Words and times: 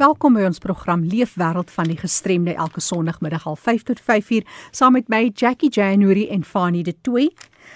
Welkom 0.00 0.32
by 0.32 0.46
ons 0.48 0.56
program 0.64 1.02
Leefwêreld 1.04 1.68
van 1.74 1.90
die 1.90 1.98
Gestremde 2.00 2.54
elke 2.56 2.80
Sondagmiddag 2.80 3.42
al 3.50 3.56
5 3.60 3.82
tot 3.90 3.98
5uur 4.00 4.46
saam 4.72 4.94
met 4.96 5.10
my 5.12 5.26
Jackie 5.28 5.68
January 5.68 6.22
en 6.32 6.40
Fanie 6.40 6.80
De 6.86 6.94
Tooi. 7.04 7.26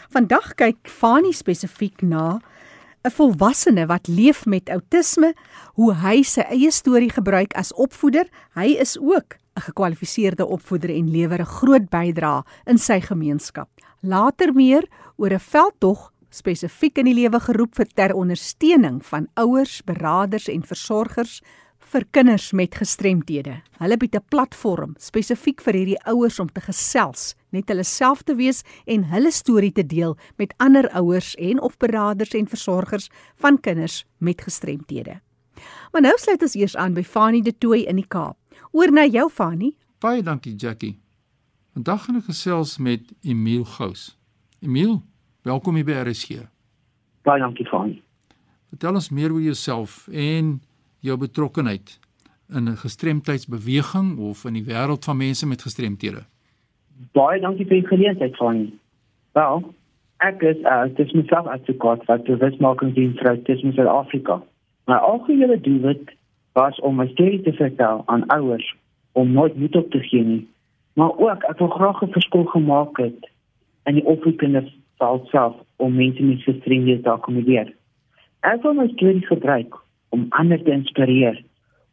Vandag 0.09 0.55
kyk 0.57 0.89
Fanie 0.89 1.35
spesifiek 1.37 2.01
na 2.01 2.41
'n 3.05 3.11
volwassene 3.11 3.85
wat 3.87 4.09
leef 4.09 4.47
met 4.47 4.71
outisme, 4.71 5.35
hoe 5.77 5.93
hy 5.93 6.23
sy 6.23 6.41
eie 6.49 6.71
storie 6.71 7.11
gebruik 7.11 7.53
as 7.55 7.75
opvoeder. 7.75 8.25
Hy 8.55 8.73
is 8.81 8.97
ook 8.99 9.37
'n 9.57 9.61
gekwalifiseerde 9.61 10.47
opvoeder 10.47 10.91
en 10.91 11.11
lewer 11.11 11.41
'n 11.41 11.55
groot 11.61 11.91
bydrae 11.91 12.43
in 12.65 12.79
sy 12.79 13.01
gemeenskap. 13.01 13.69
Later 14.01 14.55
meer 14.55 14.89
oor 15.17 15.31
'n 15.31 15.41
veldtog 15.41 16.11
spesifiek 16.31 16.99
in 16.99 17.05
die 17.05 17.15
lewe 17.15 17.41
geroep 17.41 17.75
vir 17.75 17.87
ter 17.87 18.15
ondersteuning 18.15 19.05
van 19.05 19.29
ouers, 19.35 19.83
beraders 19.85 20.49
en 20.49 20.63
versorgers 20.63 21.43
vir 21.95 22.05
kinders 22.11 22.49
met 22.51 22.75
gestremthede. 22.75 23.61
Hulle 23.79 23.97
bied 23.97 24.17
'n 24.17 24.27
platform 24.29 24.95
spesifiek 24.99 25.61
vir 25.61 25.75
hierdie 25.75 26.05
ouers 26.07 26.41
om 26.41 26.49
te 26.49 26.61
gesels, 26.61 27.35
net 27.53 27.69
hulle 27.69 27.85
self 27.85 28.23
te 28.23 28.35
wees 28.35 28.65
en 28.87 29.05
hulle 29.05 29.31
storie 29.31 29.73
te 29.73 29.87
deel 29.87 30.17
met 30.37 30.55
ander 30.59 30.89
ouers 30.91 31.35
en 31.37 31.61
of 31.61 31.77
beraders 31.79 32.35
en 32.35 32.47
versorgers 32.47 33.09
van 33.37 33.61
kinders 33.61 34.05
met 34.19 34.43
gestremthede. 34.43 35.21
Maar 35.93 36.03
nou 36.03 36.15
sluit 36.17 36.43
ons 36.43 36.55
eers 36.55 36.77
aan 36.77 36.95
by 36.95 37.03
Fanie 37.03 37.43
De 37.43 37.53
Tooy 37.59 37.87
in 37.87 37.97
die 37.97 38.09
Kaap. 38.09 38.37
Oor 38.73 38.91
na 38.91 39.07
jou 39.07 39.31
Fanie. 39.31 39.77
Baie 40.01 40.23
dankie 40.23 40.57
Jackie. 40.57 40.99
Vandag 41.73 42.05
gaan 42.05 42.17
ek 42.17 42.25
gesels 42.25 42.79
met 42.79 43.13
Emile 43.23 43.65
Gous. 43.65 44.17
Emile, 44.61 45.01
Welkom 45.45 45.75
hier 45.75 45.85
by 45.85 45.93
RSG. 45.93 46.39
Baie 47.23 47.41
dankie 47.41 47.67
aan. 47.69 47.99
Vertel 48.73 48.95
ons 48.95 49.11
meer 49.11 49.33
oor 49.33 49.43
jouself 49.43 50.09
en 50.09 50.63
jou 51.05 51.17
betrokkeheid 51.19 51.99
in 52.49 52.69
'n 52.69 52.77
gestremdheidsbeweging 52.77 54.19
of 54.19 54.45
in 54.45 54.53
die 54.53 54.65
wêreld 54.65 55.05
van 55.05 55.17
mense 55.17 55.47
met 55.47 55.63
gestremthede. 55.63 56.23
Baie 57.13 57.41
dankie 57.41 57.67
vir 57.67 57.81
die 57.81 57.87
geleentheid 57.87 58.37
van. 58.37 58.73
Wel, 59.33 59.75
ek 60.17 60.43
is 60.43 60.57
uh, 60.63 60.85
dis 60.97 61.13
myself 61.13 61.47
as 61.47 61.61
'n 61.69 61.77
kort 61.77 62.05
wat 62.05 62.25
bewus 62.25 62.57
maak 62.57 62.83
in 62.83 62.93
die 62.93 63.21
Autisme 63.21 63.73
Suid-Afrika. 63.73 64.43
My 64.87 64.95
algehele 64.95 65.61
doel 65.61 65.97
was 66.53 66.81
om 66.81 66.97
my 66.97 67.07
storie 67.07 67.43
te 67.43 67.53
vertel 67.53 68.03
aan 68.07 68.27
ouers 68.27 68.77
om 69.13 69.33
nooit 69.33 69.57
moed 69.57 69.77
op 69.77 69.91
te 69.91 69.99
gee 69.99 70.25
nie, 70.25 70.49
maar 70.93 71.19
ook 71.19 71.43
ek 71.43 71.59
wil 71.59 71.69
graag 71.69 72.03
'n 72.03 72.13
verskil 72.13 72.45
gemaak 72.45 72.97
het 72.97 73.31
in 73.85 73.95
die 73.95 74.05
opvoedkundige 74.05 74.73
sal 74.99 75.27
self 75.31 75.55
om 75.77 75.95
mense 75.95 76.23
met 76.23 76.43
gestremdhede 76.43 77.03
te 77.03 77.11
akkommodeer. 77.11 77.75
Ek 78.41 78.63
wil 78.63 78.75
my 78.75 78.89
storie 78.89 79.27
gebruik 79.27 79.84
om 80.15 80.27
ander 80.41 80.63
te 80.63 80.71
inspireer 80.71 81.43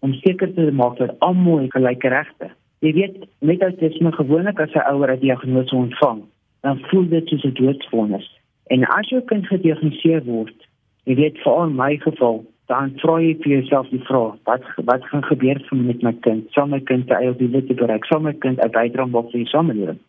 om 0.01 0.13
seker 0.13 0.49
te 0.53 0.71
maak 0.73 0.97
dat 0.97 1.13
almal 1.25 1.67
gelyke 1.73 2.09
regte. 2.09 2.49
Jy 2.81 2.93
weet, 2.97 3.17
met 3.45 3.61
autisme 3.61 4.11
gewoonlik 4.11 4.59
as 4.59 4.73
'n 4.73 4.87
ouer 4.91 5.11
'n 5.13 5.19
diagnose 5.19 5.75
ontvang, 5.75 6.21
dan 6.61 6.79
voel 6.89 7.07
dit 7.09 7.27
soos 7.27 7.43
'n 7.45 7.53
doodsvonnis. 7.53 8.27
En 8.73 8.83
as 8.83 9.09
jou 9.09 9.21
kind 9.21 9.47
gediagnoseer 9.47 10.23
word, 10.23 10.57
jy 11.03 11.15
weet 11.15 11.37
veral 11.37 11.67
in 11.67 11.75
my 11.75 11.97
geval, 11.97 12.45
dan 12.65 12.93
vra 13.01 13.19
jy 13.21 13.35
vir 13.43 13.51
jouself 13.51 13.89
die 13.89 14.05
vraag, 14.09 14.35
wat 14.43 14.63
wat 14.85 15.05
gaan 15.05 15.23
gebeur 15.23 15.59
met 15.71 16.01
my 16.01 16.13
kind? 16.13 16.51
Sal 16.51 16.67
my 16.67 16.79
kind 16.79 17.07
sy 17.07 17.13
eie 17.13 17.35
doel 17.35 17.61
bereik? 17.75 18.05
Sal 18.05 18.19
my 18.19 18.33
kind 18.33 18.59
'n 18.59 18.71
bydrae 18.71 19.05
maak 19.05 19.31
vir 19.31 19.43
die 19.43 19.53
samelewing? 19.53 19.99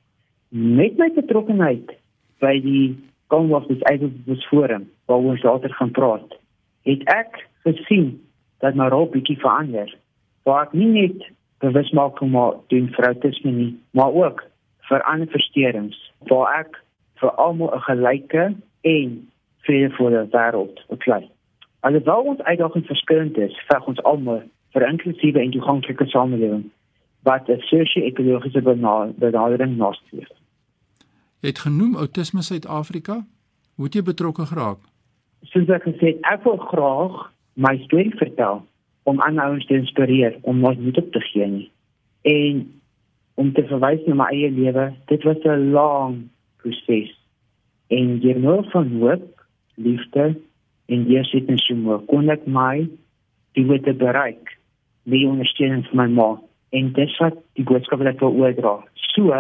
Met 0.51 0.99
my 0.99 1.11
betrokkenheid 1.11 1.91
by 2.41 2.61
die 2.61 2.97
Commonwealth 3.27 3.69
Disabled 3.69 4.45
Forum 4.51 4.89
waar 5.07 5.19
ons 5.19 5.43
later 5.43 5.73
gaan 5.73 5.91
praat, 5.91 6.42
het 6.83 7.03
ek 7.11 7.49
gesien 7.67 8.21
dat 8.59 8.75
my 8.75 8.89
rol 8.89 9.09
bietjie 9.11 9.39
verander. 9.39 9.91
Waar 10.43 10.67
ek 10.67 10.73
nie 10.73 10.91
net 10.91 11.29
bewus 11.63 11.91
maak 11.91 12.19
van 12.19 12.31
maar 12.31 12.55
doen 12.67 12.89
vroutisme 12.97 13.51
nie, 13.51 13.73
maar 13.91 14.13
ook 14.13 14.43
vir 14.91 15.03
ander 15.03 15.31
versteurings, 15.31 15.99
waar 16.31 16.59
ek 16.61 16.83
vir 17.21 17.31
almal 17.31 17.75
'n 17.75 17.87
gelyke 17.87 18.55
en 18.81 19.29
vredevolle 19.67 20.27
wêreld 20.35 20.83
beklei. 20.89 21.31
Alhoewel 21.81 22.23
ons 22.23 22.41
uitdagings 22.41 22.87
verskillend 22.87 23.37
is, 23.39 23.55
veg 23.67 23.87
ons 23.87 24.03
almal 24.03 24.43
vir 24.73 24.89
inklusiewe 24.89 25.41
en 25.41 25.51
toeganklike 25.51 26.07
samelewing 26.07 26.71
wat 27.23 27.49
'n 27.49 27.61
sosio-ekologiese 27.61 28.63
benadering 29.19 29.77
nastreef. 29.77 30.31
Jy 31.41 31.49
het 31.49 31.59
genoem 31.59 31.97
Autisme 31.97 32.43
Suid-Afrika. 32.43 33.27
Hoe 33.75 33.85
het 33.85 33.95
jy 33.95 34.03
betrokke 34.03 34.47
geraak? 34.47 34.79
Soos 35.51 35.69
ek 35.69 35.87
gesê 35.89 36.13
het, 36.13 36.21
ek 36.33 36.45
wil 36.45 36.61
graag 36.71 37.33
my 37.55 37.75
storie 37.87 38.15
vertel 38.21 38.63
om 39.11 39.21
ander 39.21 39.59
te 39.67 39.75
inspireer 39.75 40.39
om 40.43 40.63
nooit 40.63 40.81
moed 40.81 40.99
op 40.99 41.11
te 41.13 41.21
gee 41.21 41.47
nie. 41.47 41.71
En 42.23 42.63
om 43.35 43.53
te 43.53 43.65
verwys 43.67 44.05
na 44.07 44.15
my 44.15 44.29
eie 44.31 44.51
lewe, 44.51 44.93
dit 45.11 45.23
was 45.27 45.43
'n 45.45 45.73
lang 45.73 46.29
proses. 46.63 47.11
En 47.89 48.21
jy 48.21 48.37
moet 48.39 48.71
van 48.71 48.89
hoop, 49.01 49.27
liefde 49.75 50.35
en 50.87 51.05
deursettingsvermoë 51.09 52.07
kon 52.07 52.31
ek 52.31 52.47
my 52.47 52.89
die 53.53 53.67
wil 53.67 53.81
te 53.81 53.95
bereik. 53.95 54.59
Die 55.05 55.27
ondersteuning 55.27 55.87
van 55.87 55.97
my 55.97 56.09
ma 56.09 56.31
en 56.71 56.93
dit 56.93 57.19
wat 57.19 57.37
die 57.59 57.65
boodskap 57.65 57.99
wat 57.99 58.15
ek 58.15 58.21
wil 58.21 58.39
oordra. 58.45 58.79
So 58.95 59.33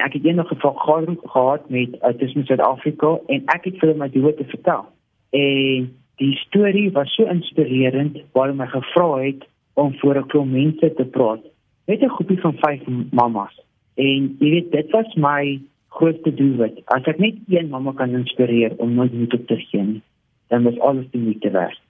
ek 0.00 0.12
het 0.12 0.24
eendag 0.24 0.52
'n 0.52 0.64
vergadering 0.64 1.18
gehad 1.24 1.70
met 1.70 2.00
Autisme 2.00 2.44
Suid-Afrika 2.44 3.18
en 3.26 3.42
ek 3.46 3.64
het 3.64 3.78
vir 3.78 3.88
hulle 3.88 3.98
my 3.98 4.08
doel 4.08 4.34
te 4.34 4.44
vertel. 4.44 4.86
En 5.30 5.88
die 6.16 6.36
storie 6.36 6.90
was 6.92 7.14
so 7.14 7.24
inspirerend 7.24 8.18
waar 8.32 8.48
hulle 8.48 8.58
my 8.58 8.66
gevra 8.66 9.08
het 9.22 9.46
om 9.74 9.94
voor 9.98 10.16
'n 10.16 10.26
klomp 10.26 10.52
mense 10.52 10.94
te 10.94 11.04
praat 11.04 11.40
met 11.86 12.02
'n 12.02 12.14
groepie 12.16 12.40
van 12.40 12.54
5 12.54 12.80
mammas. 13.10 13.60
En 13.94 14.36
jy 14.38 14.50
weet 14.50 14.70
dit 14.72 14.90
was 14.90 15.14
my 15.14 15.60
grootste 15.88 16.34
doel. 16.34 16.70
As 16.84 17.04
ek 17.04 17.18
net 17.18 17.34
een 17.48 17.68
mamma 17.68 17.92
kan 17.92 18.14
inspireer 18.14 18.72
om 18.76 18.94
nooit 18.94 19.12
moed 19.12 19.34
op 19.34 19.46
te 19.46 19.56
gee, 19.56 20.02
dan 20.48 20.66
is 20.66 20.80
alles 20.80 21.06
die 21.10 21.20
moeite 21.20 21.50
werd. 21.50 21.80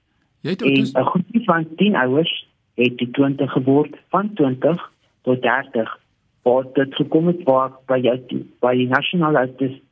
Jy 0.41 0.51
het 0.51 0.63
'n 0.63 1.11
groepie 1.13 1.45
van 1.45 1.67
10 1.77 1.97
ouers 1.97 2.47
het 2.75 2.99
die 2.99 3.11
20 3.11 3.53
geword 3.53 3.97
van 4.09 4.33
20 4.35 4.93
tot 5.23 5.43
30 5.43 5.99
waar 6.43 6.65
dit 6.73 6.95
gekom 6.95 7.27
het 7.27 7.43
waar 7.43 7.71
by 7.87 7.99
jou 8.03 8.19
by 8.61 8.75
die 8.77 8.89
nasionale 8.89 9.39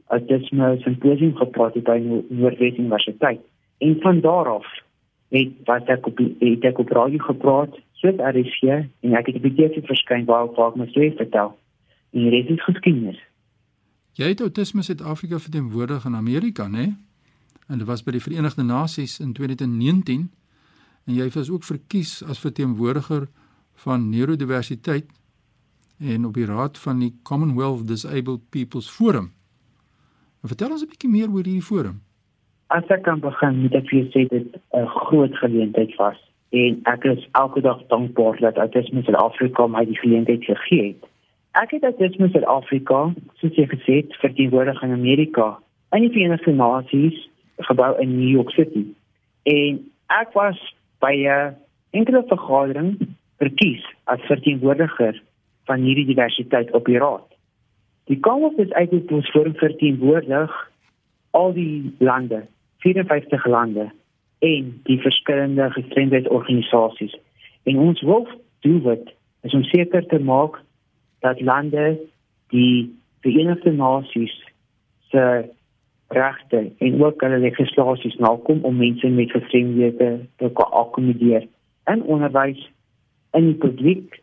autisme 0.08 0.76
simposium 0.82 1.34
gepraat 1.36 1.74
het 1.74 1.84
by 1.84 1.98
Noordwes 2.28 2.76
Universiteit. 2.76 3.40
En 3.78 3.96
van 4.00 4.20
daar 4.20 4.48
af 4.58 4.66
het 5.28 5.52
wat 5.64 5.88
ek 5.92 6.06
op 6.06 6.18
het 6.18 6.64
ek 6.64 6.78
op 6.78 6.90
radio 6.96 7.24
gepraat, 7.24 7.76
so 8.00 8.12
daar 8.16 8.36
is 8.36 8.58
hier 8.60 8.88
en 9.00 9.14
ek 9.14 9.26
het 9.26 9.36
'n 9.36 9.44
bietjie 9.44 9.82
verskyn 9.84 10.24
waar 10.24 10.44
ek 10.44 10.56
waar 10.56 10.76
my 10.76 10.86
storie 10.86 11.16
vertel. 11.16 11.58
En 12.12 12.20
hier 12.20 12.50
is 12.50 12.64
geskiedenis. 12.64 13.20
Jy 14.12 14.28
het 14.28 14.40
Autisme 14.40 14.82
Suid-Afrika 14.82 15.38
verteenwoordig 15.38 16.04
in 16.04 16.14
Amerika, 16.14 16.68
né? 16.68 16.96
En 17.68 17.78
dit 17.78 17.86
was 17.86 18.02
by 18.02 18.10
die 18.10 18.22
Verenigde 18.22 18.62
Nasies 18.62 19.20
in 19.20 19.32
2019 19.32 20.30
en 21.04 21.14
jy 21.14 21.28
was 21.34 21.50
ook 21.50 21.64
verkies 21.64 22.24
as 22.24 22.38
verteenwoordiger 22.38 23.28
van 23.74 24.08
neurodiversiteit 24.08 25.06
en 25.98 26.24
op 26.24 26.34
die 26.34 26.46
raad 26.46 26.78
van 26.78 26.98
die 26.98 27.12
Commonwealth 27.22 27.86
Disabled 27.88 28.40
People's 28.50 28.90
Forum. 28.90 29.32
En 30.42 30.48
vertel 30.48 30.70
ons 30.70 30.82
'n 30.82 30.90
bietjie 30.92 31.10
meer 31.10 31.28
oor 31.28 31.44
hierdie 31.44 31.68
forum. 31.70 32.00
As 32.66 32.86
ek 32.88 33.02
kan 33.02 33.20
begin 33.20 33.62
met 33.62 33.74
ek 33.74 33.90
wil 33.90 34.06
sê 34.14 34.26
dit 34.28 34.46
'n 34.72 34.86
groot 34.86 35.34
geleentheid 35.36 35.94
was 35.96 36.18
en 36.50 36.80
ek 36.84 37.04
is 37.04 37.28
elke 37.32 37.60
dag 37.60 37.80
dankbaar 37.86 38.36
dat 38.40 38.56
Autisme 38.56 39.02
Suid-Afrika 39.02 39.66
my 39.66 39.84
die 39.84 39.98
geleentheid 39.98 40.44
gegee 40.44 40.86
het. 40.86 41.02
Ek 41.52 41.70
het 41.70 41.84
Autisme 41.84 42.28
Suid-Afrika, 42.28 43.12
soos 43.40 43.54
jy 43.56 43.66
gesê 43.66 43.94
het, 44.00 44.16
vir 44.20 44.32
die 44.34 44.48
woorde 44.50 44.78
in 44.82 44.92
Amerika 44.92 45.58
in 45.92 46.04
die 46.04 46.12
Verenigde 46.12 46.52
Nasies 46.52 47.28
gebou 47.56 47.98
in 48.00 48.18
New 48.18 48.28
York 48.28 48.50
City. 48.50 48.84
En 49.42 49.80
ek 50.06 50.32
was 50.32 50.58
by 51.00 51.14
'n 51.14 51.56
enkele 51.90 52.22
vergadering 52.28 52.96
verkies 53.38 53.84
as 54.04 54.20
verteenwoordiger 54.20 55.22
van 55.64 55.80
hierdie 55.80 56.06
diversiteit 56.06 56.70
op 56.72 56.84
die 56.84 56.98
raad. 56.98 57.27
Die 58.08 58.20
Kamer 58.24 58.54
is 58.56 58.70
eintlik 58.72 59.10
ons 59.12 59.28
forum 59.34 59.52
verteenwoordig 59.60 60.52
al 61.36 61.50
die 61.52 61.92
lande, 62.00 62.46
54 62.80 63.44
lande 63.46 63.90
en 64.40 64.70
die 64.88 64.96
verskillende 65.02 65.66
gestremdheidsorganisasies. 65.74 67.18
En 67.68 67.82
ons 67.84 68.00
wil 68.08 68.24
doen 68.64 68.80
wat 68.86 69.12
is 69.44 69.54
om 69.54 69.66
seker 69.68 70.06
te 70.08 70.22
maak 70.24 70.56
dat 71.20 71.44
lande 71.44 71.98
die 72.54 72.88
Verenigde 73.20 73.74
Nasies 73.76 74.32
se 75.12 75.28
regte 76.08 76.64
en 76.78 77.00
ook 77.04 77.20
hulle 77.20 77.44
legislasies 77.44 78.16
nakom 78.16 78.64
om 78.64 78.80
mense 78.80 79.08
met 79.12 79.36
gestremdhede 79.36 80.14
te 80.40 80.52
akkommodeer 80.54 81.44
in 81.92 82.02
onderwys 82.08 82.70
in 83.36 83.50
die 83.52 83.60
publiek 83.60 84.22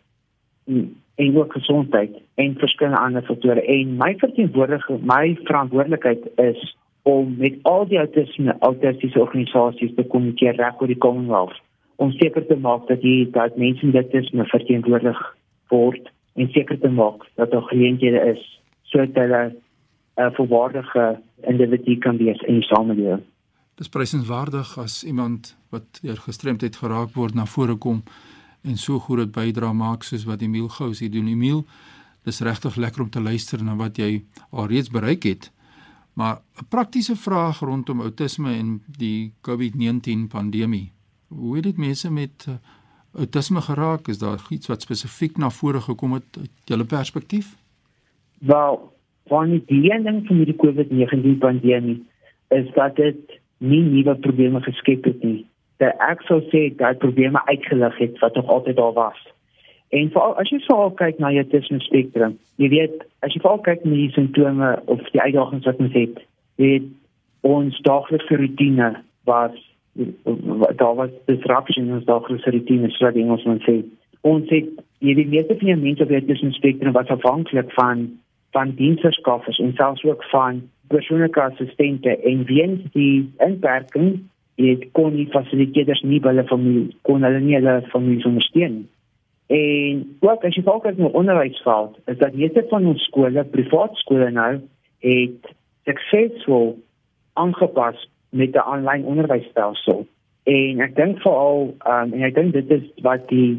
en 0.65 1.37
ook 1.37 1.53
gesondheid 1.53 2.24
en 2.35 2.55
verskeie 2.59 2.97
ander 2.99 3.23
faktore 3.27 3.61
en 3.75 3.93
my 4.01 4.15
verteenwoordiging 4.23 5.05
my 5.11 5.37
verantwoordelikheid 5.43 6.25
is 6.43 6.63
om 7.03 7.35
met 7.37 7.59
al 7.69 7.85
die 7.87 8.01
autisme 8.01 8.55
autistiese 8.59 9.21
organisasies 9.21 9.93
te 9.95 10.07
kommunikeer 10.11 10.57
reg 10.59 10.81
oor 10.81 10.91
die 10.91 11.01
Commonwealth 11.05 11.61
om 11.95 12.11
seker 12.11 12.45
te 12.47 12.57
maak 12.59 12.87
dat 12.87 13.01
die 13.01 13.29
dat 13.31 13.57
mense 13.61 13.91
dit 13.91 14.17
is 14.19 14.31
me 14.31 14.45
verteenwoordig 14.51 15.21
word 15.71 16.11
en 16.35 16.49
seker 16.51 16.79
te 16.79 16.91
maak 16.91 17.23
dat 17.39 17.51
daar 17.51 17.69
geleenthede 17.71 18.23
is 18.33 18.41
sodat 18.91 19.15
hulle 19.21 19.43
'n 20.15 20.21
uh, 20.21 20.31
volwaardige 20.35 21.21
individu 21.43 21.97
kan 21.97 22.17
wees 22.17 22.41
in 22.41 22.53
die 22.59 22.67
samelewing. 22.67 23.23
Dis 23.75 23.89
prysenswaardig 23.89 24.77
as 24.77 25.03
iemand 25.03 25.57
wat 25.69 25.99
deur 26.01 26.17
gestremdheid 26.17 26.75
geraak 26.75 27.11
word 27.13 27.35
na 27.35 27.45
vore 27.45 27.75
kom 27.75 28.03
en 28.63 28.77
so 28.77 28.99
goed 28.99 29.17
dit 29.17 29.31
bydra 29.31 29.73
maak 29.73 30.03
soos 30.03 30.23
wat 30.23 30.41
Emil 30.41 30.67
Gous 30.67 30.99
hier 30.99 31.11
doen. 31.11 31.27
Emil, 31.27 31.65
dis 32.25 32.41
regtig 32.41 32.75
lekker 32.75 33.01
om 33.01 33.09
te 33.09 33.21
luister 33.21 33.63
na 33.63 33.75
wat 33.75 33.97
jy 33.97 34.23
alreeds 34.51 34.89
bereik 34.89 35.23
het. 35.23 35.51
Maar 36.13 36.41
'n 36.61 36.67
praktiese 36.69 37.15
vraag 37.15 37.59
rondom 37.59 38.01
outisme 38.01 38.51
en 38.53 38.81
die 38.97 39.33
COVID-19 39.41 40.27
pandemie. 40.27 40.91
Hoe 41.27 41.55
het 41.55 41.63
dit 41.63 41.77
mense 41.77 42.11
met 42.11 42.47
outisme 43.13 43.61
geraak? 43.61 44.07
Is 44.07 44.17
daar 44.17 44.39
iets 44.49 44.67
wat 44.67 44.81
spesifiek 44.81 45.37
na 45.37 45.49
vore 45.49 45.81
gekom 45.81 46.13
het 46.13 46.37
uit 46.39 46.51
julle 46.65 46.85
perspektief? 46.85 47.55
Wel, 48.39 48.93
van 49.27 49.49
die 49.49 49.81
ding 50.03 50.27
van 50.27 50.43
die 50.43 50.55
COVID-19 50.55 51.37
pandemie 51.37 52.05
is 52.47 52.73
dat 52.73 52.95
dit 52.95 53.39
nie 53.57 53.81
nuwe 53.81 54.15
probleme 54.15 54.61
geskep 54.61 55.03
het 55.03 55.23
nie. 55.23 55.45
Dat 55.77 55.95
ek 56.09 56.21
sou 56.21 56.41
sê 56.51 56.75
dat 56.75 56.97
probleme 56.97 57.41
uitgelig 57.45 57.97
het 57.97 58.19
wat 58.19 58.35
nog 58.35 58.47
altyd 58.47 58.75
daar 58.75 58.93
was. 58.93 59.34
En 59.95 60.09
veral 60.11 60.35
as 60.41 60.49
jy 60.51 60.59
sou 60.65 60.89
kyk 60.99 61.21
na 61.23 61.31
jou 61.31 61.45
autisme 61.45 61.79
spektrum, 61.85 62.35
jy 62.59 62.67
weet, 62.73 63.03
as 63.23 63.35
jy 63.35 63.39
veral 63.43 63.61
kyk 63.63 63.85
na 63.85 63.95
die 63.95 64.11
simptome 64.15 64.71
of 64.91 65.03
die 65.13 65.21
uitdagings 65.21 65.67
wat 65.69 65.79
ons 65.85 65.95
het, 65.95 66.17
weet 66.59 66.89
ons 67.47 67.77
daaglikse 67.85 68.39
rutine 68.41 68.91
was 69.29 69.55
daar 69.95 70.95
was 70.99 71.13
disruption 71.29 71.87
in 71.87 71.99
ons 72.01 72.07
daaglikse 72.09 72.51
rutine, 72.51 72.89
so 72.91 73.07
dat 73.07 73.15
ons 73.23 73.45
moet 73.47 73.63
sê. 73.63 73.77
Ons 74.27 74.51
het 74.51 74.67
hierdie 75.05 75.27
meeste 75.31 75.55
van 75.61 75.71
die 75.71 75.75
mense 75.85 76.03
op 76.03 76.11
die 76.11 76.19
autisme 76.19 76.51
spektrum 76.57 76.95
was 76.97 77.13
afhanklik 77.13 77.71
van 77.79 78.07
van 78.55 78.71
diensverskaffers 78.75 79.59
en 79.59 79.73
selfs 79.75 80.03
ook 80.07 80.23
van 80.31 80.61
persoonlike 80.91 81.41
assistente. 81.41 82.17
En 82.23 82.43
weens 82.47 82.83
die 82.93 83.29
inperking 83.43 84.19
het 84.59 84.85
kon 84.95 85.15
die 85.15 85.27
fasiliteerders 85.31 86.03
nie 86.07 86.19
hulle 86.23 86.43
familie 86.51 86.91
kon 87.07 87.23
hulle 87.27 87.39
nie 87.43 87.55
hulle 87.57 87.79
familie 87.91 88.27
ondersteun 88.27 88.83
en 89.47 90.01
ook 90.25 90.47
as 90.47 90.57
jy 90.57 90.63
kyk 90.65 90.97
na 90.97 91.11
onderwysveld 91.13 91.99
is 92.11 92.17
dat 92.17 92.33
meeste 92.33 92.65
van 92.69 92.87
ons 92.93 93.03
skole 93.09 93.43
privaat 93.53 93.95
skole 94.01 94.31
nou 94.31 94.51
het 95.05 95.53
suksesvol 95.85 96.73
aangepas 97.33 98.09
met 98.29 98.53
die 98.55 98.65
aanlyn 98.73 99.05
onderwysstelsel 99.05 100.05
en 100.49 100.81
ek 100.85 100.95
dink 100.97 101.21
veral 101.21 101.71
um, 101.85 102.13
en 102.13 102.25
ek 102.25 102.35
dink 102.35 102.53
dit 102.57 102.73
is 102.79 102.89
wat 103.05 103.27
die 103.29 103.57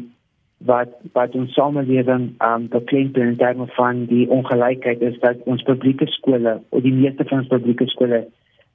wat 0.65 0.89
wat 1.13 1.35
ons 1.35 1.53
samelewing 1.53 2.31
um 2.41 2.67
beklemtoon 2.73 3.27
in 3.33 3.37
terme 3.37 3.67
van 3.77 4.05
die 4.09 4.25
ongelykheid 4.29 5.01
is 5.01 5.19
dat 5.19 5.37
ons 5.45 5.63
publieke 5.63 6.07
skole 6.07 6.61
of 6.69 6.81
die 6.81 6.93
meeste 6.93 7.25
van 7.29 7.43
ons 7.43 7.51
publieke 7.51 7.85
skole 7.93 8.25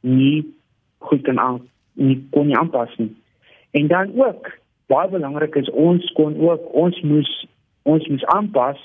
nie 0.01 0.45
goed 0.99 1.23
kan 1.23 1.39
aan 1.39 1.61
nie 1.93 2.21
kon 2.31 2.47
nie 2.47 2.57
aanpas 2.57 2.95
nie. 2.97 3.11
En 3.71 3.87
dan 3.87 4.13
ook 4.17 4.51
baie 4.93 5.11
belangrik 5.11 5.57
is 5.61 5.71
ons 5.89 6.13
kon 6.19 6.37
ook 6.49 6.69
ons 6.85 7.01
moes 7.09 7.31
ons 7.89 8.09
moes 8.09 8.25
aanpas 8.35 8.81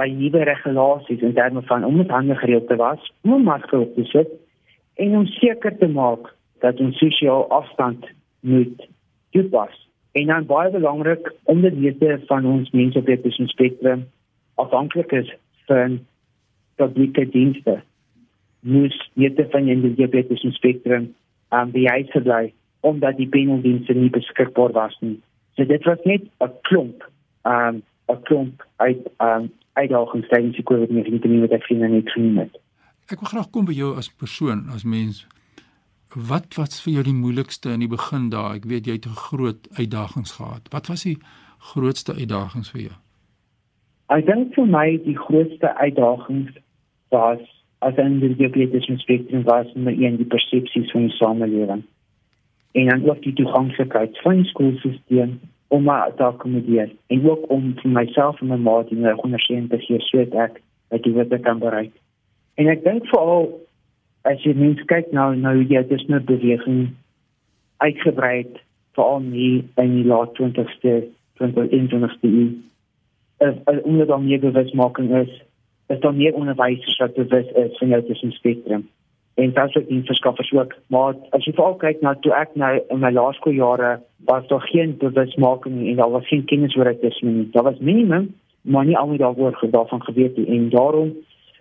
by 0.00 0.06
nuwe 0.16 0.44
regulasies 0.48 1.22
in 1.26 1.34
terme 1.36 1.62
van 1.68 1.84
om 1.84 1.98
met 2.00 2.10
hande 2.10 2.34
gereeld 2.40 2.68
te 2.68 2.76
was, 2.80 3.12
om 3.22 3.42
masker 3.44 3.84
op 3.84 3.94
te 3.94 4.04
sit 4.08 4.30
en 5.02 5.16
om 5.18 5.26
seker 5.26 5.76
te 5.78 5.88
maak 5.88 6.32
dat 6.64 6.80
ons 6.80 6.98
sosiale 6.98 7.46
afstand 7.56 8.06
moet 8.40 8.88
toepas. 9.36 9.76
En 10.12 10.26
dan 10.26 10.46
baie 10.46 10.70
belangrik 10.70 11.32
om 11.42 11.60
dit 11.60 11.76
weet 11.78 12.26
van 12.26 12.46
ons 12.46 12.70
mense 12.70 12.98
op 12.98 13.06
die 13.06 13.46
spektrum 13.52 14.06
afhanklik 14.54 15.12
is 15.12 15.30
van 15.68 16.00
publieke 16.76 17.28
dienste. 17.28 17.80
Moes 18.60 18.96
weet 19.14 19.40
van 19.50 19.64
die 19.64 19.94
diabetes 19.94 20.44
spektrum 20.56 21.14
aan 21.48 21.68
um, 21.68 21.72
die 21.74 21.88
huis 21.88 22.10
bly 22.22 22.52
omdat 22.80 23.16
die 23.16 23.28
pendeldienste 23.28 23.92
nie 23.92 24.10
beskikbaar 24.10 24.72
was 24.72 24.96
nie. 25.00 25.18
So 25.56 25.64
dit 25.64 25.84
was 25.84 25.98
net 26.04 26.22
'n 26.40 26.52
klomp, 26.62 27.04
um 27.44 27.82
'n 28.08 28.22
klomp 28.22 28.66
uit 28.76 29.02
um 29.18 29.50
uitdagings 29.72 30.28
tydens 30.28 30.56
die 30.56 30.64
COVID-19 30.64 31.40
wat 31.40 31.52
ek 31.52 31.64
sien 31.64 31.82
en 31.82 31.94
ek 31.94 32.08
sien 32.08 32.34
dit. 32.34 32.58
Ek 33.08 33.20
wil 33.20 33.28
graag 33.28 33.50
kom 33.50 33.64
by 33.64 33.72
jou 33.72 33.96
as 33.96 34.08
persoon, 34.08 34.68
as 34.74 34.84
mens 34.84 35.26
Wat 36.10 36.56
was 36.58 36.80
vir 36.82 36.92
jou 36.92 37.02
die 37.06 37.14
moeilikste 37.14 37.70
in 37.70 37.84
die 37.84 37.88
begin 37.88 38.30
daar? 38.30 38.56
Ek 38.58 38.64
weet 38.66 38.86
jy 38.86 38.96
het 38.98 39.06
groot 39.06 39.68
uitdagings 39.78 40.32
gehad. 40.40 40.66
Wat 40.74 40.88
was 40.90 41.04
die 41.06 41.18
grootste 41.70 42.16
uitdagings 42.18 42.70
vir 42.74 42.80
jou? 42.80 42.96
Ek 44.10 44.26
dink 44.26 44.56
vir 44.56 44.66
my 44.66 44.86
die 45.04 45.14
grootste 45.14 45.70
uitdagings 45.78 46.50
was 47.14 47.38
as 47.78 47.94
'n 47.94 48.18
diabetes 48.18 48.90
spektrum 48.98 49.44
was 49.46 49.66
met 49.74 49.98
een 49.98 50.16
die 50.16 50.26
persepsies 50.26 50.90
van 50.90 51.06
die 51.06 51.16
samelewing. 51.16 51.82
En 52.72 52.88
dan 52.88 53.08
ook 53.08 53.22
die 53.22 53.32
toeganklikheid 53.32 54.18
van 54.22 54.42
die 54.42 54.44
skoolstelsel 54.44 55.32
om 55.68 55.82
maar 55.82 56.14
te 56.14 56.22
akkommodeer 56.22 56.90
en 57.06 57.28
ook 57.30 57.50
om 57.50 57.74
vir 57.78 57.90
myself 57.90 58.40
en 58.40 58.50
my 58.50 58.56
ma 58.58 58.82
die 58.88 59.14
ondersteuning 59.16 59.68
te 59.70 59.78
gee 59.78 60.00
sodat 60.06 60.58
ek 60.90 61.02
dit 61.04 61.14
wat 61.14 61.34
kan 61.46 61.58
bereik. 61.62 61.92
En 62.58 62.70
ek 62.70 62.82
dink 62.84 63.06
veral 63.12 63.46
as 64.26 64.42
jy 64.44 64.54
mens 64.58 64.82
kyk 64.90 65.12
nou 65.16 65.28
nou 65.38 65.54
jy 65.62 65.82
dis 65.88 66.02
nou 66.10 66.20
beweging 66.26 66.90
uitgebrei 67.86 68.46
veral 68.98 69.22
nie 69.24 69.62
in 69.80 69.94
die 70.00 70.08
laat 70.10 70.34
20ste 70.38 70.96
20ste 71.40 72.28
eeu. 72.28 72.48
As 73.40 73.80
onder 73.82 74.06
dan 74.06 74.26
meer 74.26 74.42
bewusmaking 74.42 75.14
is, 75.22 75.30
is 75.88 76.00
daar 76.02 76.14
meer 76.14 76.34
onderwys 76.34 76.98
wat 76.98 77.14
bewus 77.14 77.46
is 77.62 77.78
van 77.78 77.94
jou 77.94 78.02
tussen 78.10 78.32
spektrum. 78.32 78.88
En 79.34 79.52
dit 79.52 79.64
is 79.64 79.76
ook 79.76 80.06
verskaffers 80.06 80.52
ook, 80.52 80.74
maar 80.86 81.14
as 81.30 81.44
jy 81.44 81.52
veral 81.52 81.76
kyk 81.80 82.00
na 82.00 82.14
toe 82.20 82.32
ek 82.36 82.54
nou 82.54 82.72
in 82.88 82.98
my 83.00 83.10
laerskooljare 83.14 84.00
was 84.28 84.46
daar 84.48 84.66
geen 84.68 84.96
bewusmaking 84.98 85.88
en 85.88 85.96
daar 85.96 86.10
was 86.10 86.28
geen 86.28 86.44
kennis 86.44 86.76
oor 86.76 86.90
autisme 86.90 87.30
nie. 87.30 87.48
Daar 87.52 87.62
was 87.62 87.78
minimum, 87.78 88.34
maar 88.60 88.84
nie 88.84 88.98
almal 88.98 89.16
daaroor 89.16 89.56
gedagvan 89.56 90.02
geweet 90.02 90.36
nie 90.36 90.46
en 90.46 90.68
daarom 90.68 91.14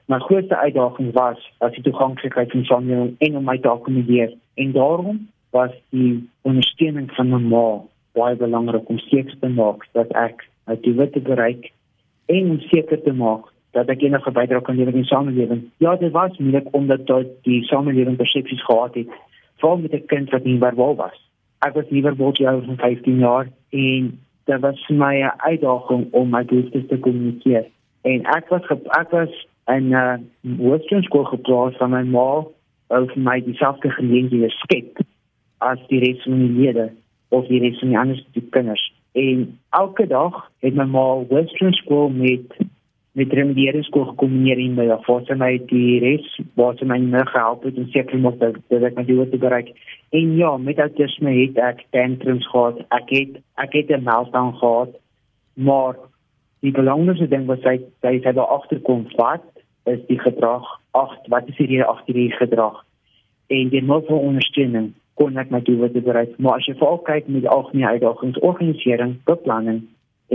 My 0.10 0.18
grootste 0.20 0.58
uitdaging 0.58 1.12
was 1.14 1.38
as 1.62 1.76
die 1.76 1.84
toeganklikheid 1.86 2.52
van 2.52 2.64
samelewing 2.66 3.12
en 3.20 3.36
om 3.38 3.44
my 3.46 3.58
te 3.62 3.70
akkommodeer. 3.70 4.32
En 4.58 4.72
daarom 4.74 5.20
was 5.54 5.76
die 5.94 6.30
ondersteuning 6.42 7.12
van 7.14 7.30
my 7.30 7.40
ma 7.52 7.68
baie 8.18 8.36
belangrik 8.36 8.90
om 8.90 8.98
seker 8.98 9.36
te 9.40 9.52
maak 9.54 9.86
dat 9.94 10.10
ek 10.18 10.42
uit 10.66 10.82
die 10.88 10.96
witte 10.98 11.22
bereik 11.22 11.70
en 12.26 12.50
om 12.56 12.58
seker 12.72 13.02
te 13.06 13.14
maak 13.14 13.52
dat 13.72 13.90
ek 13.90 14.02
enige 14.02 14.32
bydrae 14.32 14.62
kan 14.62 14.76
lewer 14.76 14.94
in 14.94 15.04
die 15.04 15.12
samelewing. 15.12 15.64
Ja, 15.78 15.96
dit 15.96 16.12
was 16.12 16.38
moeilik 16.38 16.68
omdat 16.72 17.06
dit 17.08 17.34
die 17.44 17.64
samelewing 17.64 18.18
persepsies 18.18 18.64
gehad 18.66 18.96
het 18.96 19.10
van 19.60 19.82
met 19.82 19.94
'n 19.94 20.06
kind 20.06 20.30
wat 20.30 20.44
nie 20.44 20.58
verbaal 20.58 20.96
was. 20.96 21.18
Ek 21.60 21.74
was 21.74 21.90
nie 21.90 22.02
verbaal 22.02 22.34
jy 22.34 22.46
oor 22.46 22.76
15 22.78 23.20
jaar 23.20 23.48
en 23.70 24.20
dit 24.46 24.60
was 24.60 24.86
vir 24.86 24.96
my 24.96 25.16
'n 25.22 25.34
uitdaging 25.38 26.08
om 26.12 26.30
my 26.30 26.46
behoeftes 26.46 26.88
te 26.88 26.98
kommunikeer. 26.98 27.66
En 28.02 28.26
ek 28.26 28.50
was 28.50 28.64
ek 29.00 29.10
was 29.12 29.48
en 29.66 29.92
uh 29.92 30.18
Western 30.42 31.04
skool 31.04 31.26
geplaas 31.26 31.76
van 31.78 31.92
my 31.92 32.04
ma 32.04 32.46
of 32.88 33.16
my 33.16 33.42
dieselfde 33.42 33.90
geleenthede 33.90 34.50
skep 34.50 35.00
as 35.58 35.80
die 35.88 36.00
res 36.00 36.24
van 36.24 36.40
die 36.40 36.56
lede 36.62 36.90
of 37.30 37.48
die 37.48 37.60
res 37.60 37.80
van 37.80 37.90
die 37.90 37.98
ander 37.98 38.24
kinders. 38.50 38.94
En 39.12 39.60
elke 39.70 40.08
dag 40.08 40.52
het 40.60 40.76
my 40.76 40.86
ma 40.86 41.06
Western 41.30 41.74
skool 41.74 42.10
met 42.10 42.58
met 43.20 43.34
remediëring 43.36 43.84
skool 43.86 44.06
gekombineer 44.14 44.60
in 44.64 44.78
my 44.78 44.88
voor 45.06 45.38
my 45.38 45.52
die 45.70 46.00
res 46.04 46.28
wat 46.60 46.82
my 46.88 46.98
nou 47.04 47.26
gehelp 47.28 47.64
het 47.68 47.78
om 47.78 47.88
seker 47.92 48.20
moet 48.20 48.40
dat, 48.40 48.60
dat 48.72 48.86
ek 48.90 48.96
my 48.96 49.06
doel 49.06 49.28
te 49.30 49.38
bereik. 49.38 49.74
En 50.16 50.36
ja, 50.38 50.58
met 50.58 50.80
autisme 50.80 51.34
het 51.42 51.58
ek 51.58 51.86
tantrums 51.96 52.48
gehad. 52.52 52.80
Ek 52.96 53.12
het 53.14 53.42
ek 53.60 53.74
het 53.74 53.92
'n 53.92 54.04
meltdown 54.04 54.56
gehad. 54.62 54.96
Maar 55.54 55.96
die 56.60 56.72
belangrikste 56.72 57.28
ding 57.28 57.46
was 57.48 57.64
hy 57.64 57.78
hy 58.04 58.16
het 58.20 58.36
daar 58.36 58.56
agterkom 58.60 59.06
wat 59.16 59.46
is 59.90 60.02
die 60.08 60.20
gedrag 60.20 60.66
ag 60.92 61.14
wat 61.32 61.48
is 61.48 61.58
hierdie 61.58 61.84
agter 61.84 62.14
hierdie 62.14 62.40
gedrag 62.40 62.82
en 63.48 63.72
die 63.74 63.84
moet 63.84 64.08
vir 64.10 64.26
ondersteuning 64.32 64.92
kon 65.20 65.40
ek 65.40 65.54
my 65.56 65.62
doel 65.68 65.88
bereik 65.96 66.36
maar 66.38 66.60
as 66.60 66.68
jy 66.68 66.76
veral 66.82 67.00
kyk 67.08 67.32
met 67.32 67.46
die 67.46 67.54
algemene 67.56 67.96
uitdagings 67.96 68.42
organisering 68.52 69.16
beplanning 69.30 69.82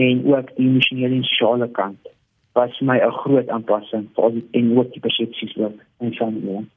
en 0.07 0.25
ook 0.33 0.55
die 0.57 0.69
emosionele 0.71 1.21
en 1.21 1.29
sosiale 1.29 1.69
kant 1.81 2.14
was 2.55 2.79
vir 2.79 2.87
my 2.87 2.99
'n 2.99 3.19
groot 3.23 3.49
aanpassing 3.49 4.09
vir 4.17 4.31
die 4.31 4.45
en 4.53 4.79
ook 4.79 4.93
die 4.93 5.01
persepsies 5.01 5.57
ook 5.57 5.79
in 6.01 6.13
samelewing 6.13 6.71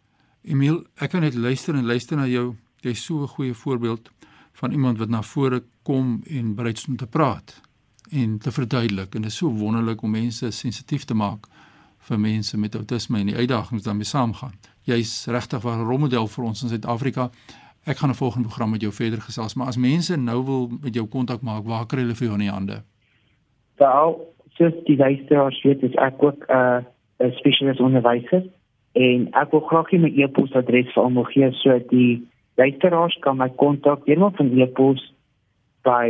Emil 0.43 0.83
ek 0.97 1.11
kan 1.11 1.21
net 1.21 1.35
luister 1.35 1.75
en 1.75 1.85
luister 1.85 2.17
na 2.17 2.27
jou 2.27 2.55
jy's 2.81 3.05
so 3.05 3.23
'n 3.23 3.33
goeie 3.35 3.53
voorbeeld 3.53 4.11
van 4.53 4.71
iemand 4.71 4.97
wat 4.97 5.09
na 5.09 5.21
vore 5.21 5.63
kom 5.83 6.21
en 6.29 6.55
bereid 6.55 6.77
is 6.77 6.87
om 6.87 6.97
te 6.97 7.07
praat 7.07 7.61
en 8.11 8.37
te 8.37 8.51
verduidelik 8.51 9.15
en 9.15 9.21
dit 9.21 9.31
is 9.31 9.37
so 9.37 9.49
wonderlik 9.49 10.01
om 10.01 10.11
mense 10.11 10.51
sensitief 10.51 11.05
te 11.05 11.13
maak 11.13 11.47
vir 12.07 12.19
mense 12.19 12.57
met 12.57 12.75
outisme 12.75 13.19
en 13.19 13.31
die 13.31 13.35
uitdagings 13.35 13.83
daarmee 13.83 14.07
saamgaan. 14.07 14.53
Jy's 14.87 15.25
regtig 15.27 15.63
'n 15.63 15.87
rolmodel 15.87 16.27
vir 16.27 16.43
ons 16.43 16.63
in 16.63 16.69
Suid-Afrika. 16.69 17.29
Ek 17.85 17.97
gaan 17.97 18.09
'n 18.09 18.15
volgende 18.15 18.47
program 18.47 18.69
met 18.69 18.81
jou 18.81 18.93
verder 18.93 19.21
gesels, 19.21 19.53
maar 19.53 19.67
as 19.67 19.77
mense 19.77 20.15
nou 20.15 20.45
wil 20.45 20.71
met 20.81 20.93
jou 20.93 21.05
kontak 21.07 21.41
maak, 21.41 21.63
waar 21.65 21.85
kry 21.85 21.99
hulle 21.99 22.15
vir 22.15 22.27
jou 22.27 22.33
in 22.33 22.45
die 22.45 22.51
hande? 22.51 22.83
Wel, 23.75 24.35
soos 24.57 24.73
die 24.83 24.97
luisteraars 24.97 25.63
weet, 25.63 25.83
is 25.83 25.95
ek 26.01 26.23
ook 26.23 26.45
'n 26.47 26.53
uh, 26.53 26.77
spesialis 27.39 27.79
onderwyser 27.79 28.43
en 28.91 29.33
ek 29.33 29.51
wil 29.51 29.65
graag 29.69 29.91
my 29.91 30.13
e-posadres 30.17 30.93
vir 30.93 31.03
almal 31.03 31.27
gee 31.33 31.51
sodat 31.61 31.89
die 31.89 32.27
luisteraars 32.57 33.17
kan 33.21 33.37
my 33.37 33.49
kontak 33.61 33.99
deur 34.05 34.19
my 34.19 34.29
van 34.37 34.59
e-pos 34.59 35.13
by 35.85 36.07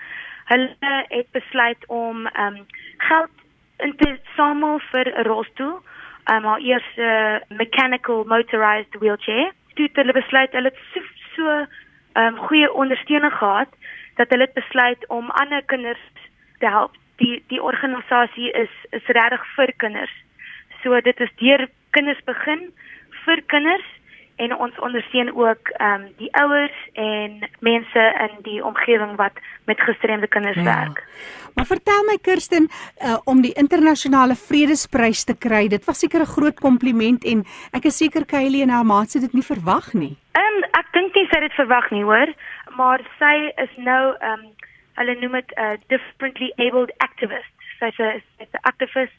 hulle 0.45 1.05
het 1.09 1.31
besluit 1.31 1.87
om 1.87 2.27
ehm 2.27 2.57
um, 2.57 2.67
geld 2.97 3.31
in 3.79 3.97
te 3.97 4.19
samel 4.37 4.79
vir 4.91 5.07
'n 5.07 5.27
rolstoel, 5.27 5.81
um, 6.33 6.45
haar 6.45 6.61
eerste 6.61 7.43
mechanical 7.49 8.25
motorized 8.25 8.95
wheelchair. 8.99 9.53
Toe 9.75 9.87
het 9.87 9.97
hulle 9.97 10.13
besluit 10.13 10.53
hulle 10.53 10.73
het 10.73 10.79
so 10.95 11.01
so 11.35 11.67
um, 12.21 12.37
goeie 12.37 12.73
ondersteuning 12.73 13.33
gehad 13.33 13.69
dat 14.15 14.29
hulle 14.29 14.45
het 14.45 14.55
besluit 14.55 15.07
om 15.09 15.31
ander 15.31 15.63
kinders 15.65 16.01
te 16.59 16.69
help. 16.69 16.97
Die 17.17 17.45
die 17.47 17.63
organisasie 17.63 18.51
is 18.51 18.75
is 18.91 19.07
regtig 19.07 19.47
vir 19.55 19.73
kinders. 19.77 20.15
So 20.83 21.01
dit 21.01 21.21
is 21.21 21.31
deur 21.37 21.69
kinders 21.97 22.23
begin 22.25 22.71
vir 23.25 23.43
kinders 23.47 23.89
en 24.37 24.55
ons 24.57 24.79
ondersteun 24.79 25.31
ook 25.37 25.69
ehm 25.69 26.03
um, 26.03 26.07
die 26.17 26.31
ouers 26.35 26.79
en 26.93 27.49
mense 27.61 28.05
in 28.27 28.39
die 28.43 28.65
omgewing 28.65 29.17
wat 29.17 29.33
met 29.65 29.81
gestremde 29.81 30.27
kinders 30.27 30.57
ja. 30.57 30.65
werk. 30.65 31.05
Maar 31.55 31.67
vertel 31.67 32.05
my 32.09 32.19
Kirsten 32.23 32.69
uh, 32.69 33.19
om 33.25 33.43
die 33.43 33.53
internasionale 33.53 34.35
vredesprys 34.35 35.25
te 35.25 35.37
kry. 35.39 35.69
Dit 35.69 35.85
was 35.85 35.99
seker 35.99 36.21
'n 36.21 36.35
groot 36.37 36.61
kompliment 36.61 37.25
en 37.25 37.45
ek 37.73 37.85
is 37.85 37.97
seker 37.97 38.25
Kylie 38.25 38.63
en 38.63 38.69
haar 38.69 38.87
maats 38.87 39.15
het 39.15 39.23
dit 39.23 39.33
nie 39.33 39.49
verwag 39.53 39.93
nie. 39.93 40.17
Ehm 40.33 40.57
um, 40.57 40.63
ek 40.81 40.93
dink 40.93 41.15
nie 41.15 41.27
sy 41.27 41.39
het 41.39 41.49
dit 41.49 41.61
verwag 41.61 41.91
nie 41.91 42.05
hoor, 42.05 42.35
maar 42.77 43.01
sy 43.19 43.53
is 43.57 43.73
nou 43.77 44.17
ehm 44.19 44.33
um, 44.33 44.51
hulle 44.95 45.15
noem 45.21 45.33
dit 45.33 45.53
'n 45.57 45.63
uh, 45.63 45.77
differently 45.89 46.53
abled 46.57 46.93
activist. 46.97 47.55
Sy's 47.79 47.99
'n 47.99 48.23
sy's 48.39 48.53
'n 48.53 48.63
aktivis 48.63 49.13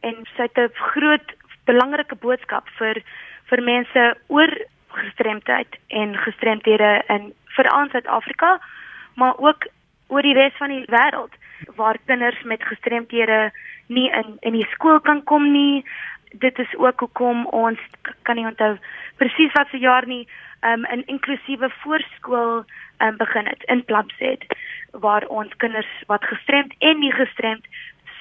en 0.00 0.14
sy 0.36 0.42
het 0.42 0.58
'n 0.58 0.70
groot 0.92 1.28
belangrike 1.68 2.16
boodskap 2.24 2.68
vir 2.80 3.02
vir 3.50 3.62
mense 3.64 4.04
oor 4.28 4.52
gestremdheid 4.98 5.78
en 6.00 6.16
gestremdhede 6.24 6.90
in 7.14 7.32
veral 7.56 7.84
in 7.84 7.90
Suid-Afrika, 7.90 8.58
maar 9.20 9.38
ook 9.38 9.68
oor 10.08 10.24
die 10.24 10.34
res 10.36 10.56
van 10.58 10.72
die 10.72 10.84
wêreld 10.92 11.34
waar 11.76 11.98
kinders 12.06 12.42
met 12.42 12.64
gestremdhede 12.64 13.50
nie 13.86 14.08
in 14.20 14.36
in 14.40 14.56
die 14.56 14.68
skool 14.74 15.00
kan 15.00 15.24
kom 15.24 15.50
nie. 15.52 15.84
Dit 16.44 16.58
is 16.58 16.74
ook 16.76 17.00
hoekom 17.00 17.46
ons 17.46 17.80
kan 18.22 18.36
nie 18.36 18.46
onthou 18.46 18.76
presies 19.16 19.52
wat 19.56 19.68
se 19.70 19.78
jaar 19.78 20.06
nie 20.06 20.26
um, 20.62 20.84
'n 20.86 21.04
inklusiewe 21.06 21.70
voorskool 21.82 22.64
um, 22.98 23.16
begin 23.16 23.46
het 23.46 23.62
in 23.62 23.84
Plumstead 23.84 24.44
waar 24.92 25.26
ons 25.26 25.56
kinders 25.56 25.92
wat 26.06 26.24
gestremd 26.24 26.74
en 26.78 26.98
nie 26.98 27.12
gestremd 27.12 27.66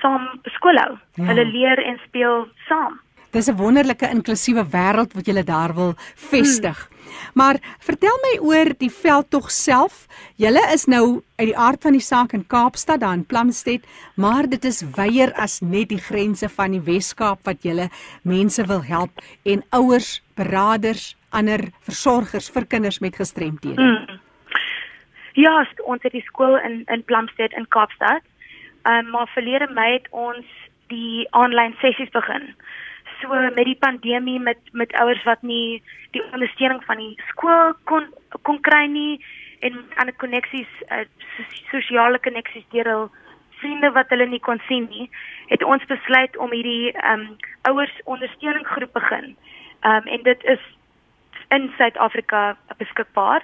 saam 0.01 0.27
skool 0.43 0.75
hou. 0.75 0.97
Ja. 1.13 1.23
Hulle 1.23 1.45
leer 1.45 1.83
en 1.83 1.99
speel 2.05 2.47
saam. 2.67 2.99
Dis 3.37 3.49
'n 3.49 3.57
wonderlike 3.57 4.07
inklusiewe 4.09 4.63
wêreld 4.73 5.11
wat 5.13 5.27
jy 5.29 5.43
daar 5.45 5.73
wil 5.73 5.93
vestig. 6.15 6.77
Hmm. 6.89 6.97
Maar 7.33 7.57
vertel 7.79 8.17
my 8.23 8.31
oor 8.41 8.73
die 8.77 8.89
veldtog 8.89 9.51
self. 9.51 10.07
Julle 10.35 10.63
is 10.73 10.85
nou 10.85 11.21
uit 11.35 11.47
die 11.47 11.57
aard 11.57 11.81
van 11.81 11.91
die 11.91 12.01
saak 12.01 12.33
in 12.33 12.47
Kaapstad 12.47 12.99
daar 12.99 13.13
in 13.13 13.25
Plumstead, 13.25 13.85
maar 14.15 14.49
dit 14.49 14.65
is 14.65 14.81
wyeer 14.95 15.33
as 15.33 15.59
net 15.59 15.89
die 15.89 16.01
grense 16.01 16.49
van 16.49 16.71
die 16.71 16.81
Wes-Kaap 16.81 17.39
wat 17.45 17.61
julle 17.61 17.89
mense 18.23 18.65
wil 18.65 18.81
help 18.83 19.21
en 19.45 19.63
ouers, 19.69 20.23
beraders, 20.35 21.15
ander 21.29 21.69
versorgers 21.81 22.49
vir 22.49 22.65
kinders 22.65 22.99
met 22.99 23.15
gestremthede. 23.15 23.81
Hmm. 23.81 24.19
Ja, 25.33 25.67
ons 25.85 26.01
het 26.01 26.11
die 26.11 26.25
skool 26.25 26.57
in 26.57 26.83
in 26.87 27.03
Plumstead 27.03 27.53
in 27.53 27.67
Kaapstad. 27.67 28.25
Ehm 28.81 29.05
um, 29.05 29.09
maar 29.11 29.27
verlede 29.27 29.69
Mei 29.73 29.93
het 29.93 30.07
ons 30.09 30.45
die 30.87 31.27
aanlyn 31.29 31.75
sessies 31.77 32.09
begin 32.09 32.55
so 33.21 33.29
met 33.29 33.65
die 33.65 33.79
pandemie 33.79 34.39
met 34.39 34.57
met 34.71 34.93
ouers 34.93 35.23
wat 35.23 35.41
nie 35.41 35.81
die 36.11 36.23
ondersteuning 36.31 36.83
van 36.85 36.97
die 36.97 37.15
skool 37.27 37.73
kon 37.83 38.05
kon 38.41 38.61
kry 38.61 38.85
nie 38.87 39.19
en 39.59 39.79
ander 39.95 40.13
koneksies 40.13 40.69
uh, 40.91 41.05
sosiale 41.71 42.19
koneksies 42.19 42.67
deur 42.73 42.91
hul 42.93 43.09
vriende 43.59 43.91
wat 43.91 44.09
hulle 44.13 44.27
nie 44.29 44.43
kon 44.49 44.61
sien 44.67 44.85
nie 44.89 45.09
het 45.47 45.63
ons 45.63 45.85
besluit 45.85 46.37
om 46.37 46.51
hierdie 46.51 46.93
um 47.11 47.27
ouers 47.69 47.93
ondersteuningsgroep 48.03 48.93
begin. 48.93 49.35
Um 49.81 50.09
en 50.15 50.23
dit 50.23 50.43
is 50.43 50.63
in 51.55 51.71
Suid-Afrika 51.77 52.57
beskikbaar. 52.77 53.43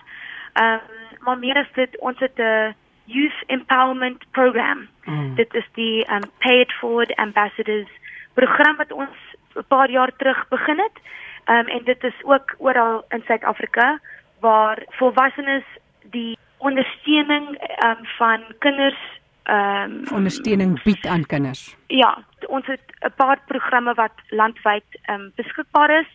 Um 0.62 0.80
maar 1.24 1.40
meer 1.40 1.58
as 1.58 1.72
dit 1.76 2.00
ons 2.00 2.20
het 2.20 2.40
'n 2.40 2.76
youth 3.06 3.44
empowerment 3.48 4.24
program. 4.32 4.88
Mm. 5.06 5.36
Dit 5.36 5.54
is 5.54 5.68
die 5.74 6.06
um 6.12 6.26
pay 6.40 6.60
it 6.60 6.72
forward 6.72 7.16
ambassadors 7.16 7.90
program 8.34 8.76
wat 8.76 8.92
ons 8.92 9.18
'n 9.56 9.66
paar 9.68 9.90
jaar 9.90 10.12
terug 10.18 10.48
begin 10.48 10.80
het. 10.80 10.98
Ehm 11.46 11.58
um, 11.58 11.68
en 11.68 11.84
dit 11.84 12.04
is 12.04 12.24
ook 12.24 12.56
oral 12.58 13.06
in 13.10 13.24
Suid-Afrika 13.26 14.00
waar 14.40 14.84
volwassenes 14.90 15.64
die 16.02 16.38
ondersteuning 16.58 17.58
ehm 17.58 17.90
um, 17.90 18.06
van 18.18 18.42
kinders 18.60 19.00
ehm 19.44 19.92
um, 19.92 20.04
ondersteuning 20.14 20.84
bied 20.84 21.08
aan 21.08 21.26
kinders. 21.26 21.76
Ja, 21.88 22.24
ons 22.48 22.66
het 22.66 22.86
'n 23.00 23.14
paar 23.16 23.40
programme 23.46 23.94
wat 23.94 24.14
landwyd 24.30 24.84
ehm 25.02 25.20
um, 25.20 25.32
beskikbaar 25.36 26.00
is 26.00 26.08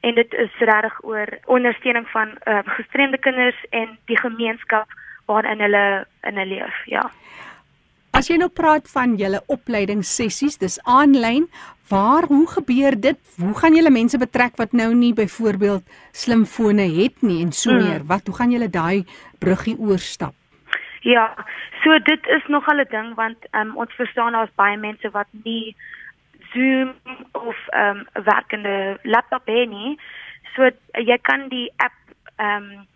en 0.00 0.14
dit 0.14 0.32
is 0.32 0.52
regtig 0.58 1.04
oor 1.04 1.28
ondersteuning 1.44 2.08
van 2.08 2.28
uh, 2.44 2.58
gestremde 2.64 3.18
kinders 3.18 3.64
en 3.70 3.98
die 4.04 4.18
gemeenskap 4.18 4.86
waarin 5.24 5.60
hulle 5.60 6.06
in 6.20 6.36
hulle 6.36 6.54
leef, 6.54 6.84
ja. 6.84 7.10
As 8.14 8.28
jy 8.30 8.36
nou 8.38 8.46
praat 8.46 8.86
van 8.92 9.16
julle 9.18 9.40
opleidingssessies, 9.50 10.60
dis 10.62 10.76
aanlyn. 10.86 11.48
Waar 11.90 12.28
hoe 12.30 12.44
gebeur 12.46 12.94
dit? 12.94 13.18
Hoe 13.42 13.54
gaan 13.58 13.74
julle 13.74 13.90
mense 13.90 14.18
betrek 14.22 14.54
wat 14.60 14.72
nou 14.72 14.92
nie 14.94 15.10
byvoorbeeld 15.18 15.82
slimfone 16.14 16.86
het 16.94 17.24
nie 17.26 17.40
en 17.42 17.50
so 17.52 17.74
meer? 17.74 18.04
Hmm. 18.04 18.12
Wat 18.12 18.30
hoe 18.30 18.36
gaan 18.36 18.54
julle 18.54 18.70
daai 18.70 19.02
bruggie 19.42 19.74
oorstap? 19.82 20.36
Ja, 21.02 21.26
so 21.82 21.98
dit 22.06 22.30
is 22.36 22.46
nogal 22.46 22.80
'n 22.84 22.88
ding 22.90 23.10
want 23.14 23.50
um, 23.50 23.74
ons 23.76 23.92
verstaan 23.98 24.32
daar's 24.32 24.54
baie 24.54 24.78
mense 24.78 25.10
wat 25.10 25.28
nie 25.44 25.74
Zoom 26.52 26.94
of 27.32 27.58
'n 27.74 27.78
um, 27.82 28.06
werkende 28.24 28.98
laptop 29.02 29.46
het 29.46 29.68
nie. 29.68 29.98
So 30.54 30.70
jy 30.92 31.18
kan 31.22 31.48
die 31.48 31.72
app 31.76 31.98
ehm 32.36 32.62
um, 32.62 32.86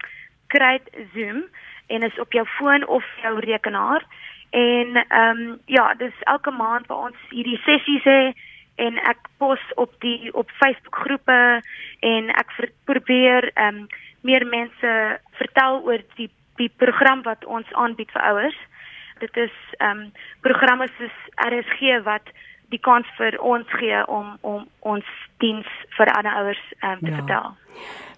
kry 0.47 0.81
Zoom 1.15 1.45
en 1.87 2.03
is 2.03 2.19
op 2.19 2.33
jou 2.33 2.47
foon 2.47 2.87
of 2.87 3.05
jou 3.23 3.39
rekenaar 3.41 4.07
en 4.51 4.97
ehm 4.97 5.41
um, 5.41 5.59
ja, 5.67 5.95
dis 5.95 6.15
elke 6.21 6.51
maand 6.51 6.87
waar 6.87 7.11
ons 7.11 7.17
hierdie 7.31 7.61
sessies 7.65 8.05
het 8.05 8.37
en 8.79 8.99
ek 9.11 9.29
pos 9.39 9.61
op 9.75 9.93
die 10.01 10.33
op 10.35 10.51
Facebook 10.51 10.97
groepe 11.05 11.63
en 12.01 12.29
ek 12.29 12.55
probeer 12.85 13.51
ehm 13.55 13.83
um, 13.83 13.87
meer 14.21 14.47
mense 14.47 15.21
vertel 15.39 15.83
oor 15.85 16.03
die 16.17 16.31
die 16.59 16.71
program 16.77 17.23
wat 17.23 17.45
ons 17.45 17.73
aanbied 17.73 18.11
vir 18.11 18.23
ouers. 18.33 18.59
Dit 19.19 19.37
is 19.37 19.55
ehm 19.79 19.91
um, 19.91 20.13
programme 20.41 20.89
soos 20.99 21.17
RSG 21.49 22.03
wat 22.05 22.33
die 22.73 22.81
kans 22.81 23.07
vir 23.17 23.39
ons 23.41 23.69
gee 23.81 24.01
om 24.07 24.37
om 24.41 24.67
ons 24.81 25.07
diens 25.39 25.69
vir 25.97 26.13
ander 26.17 26.35
ouers 26.43 26.65
um, 26.83 27.01
te 27.01 27.11
ja. 27.11 27.17
vertel. 27.21 27.57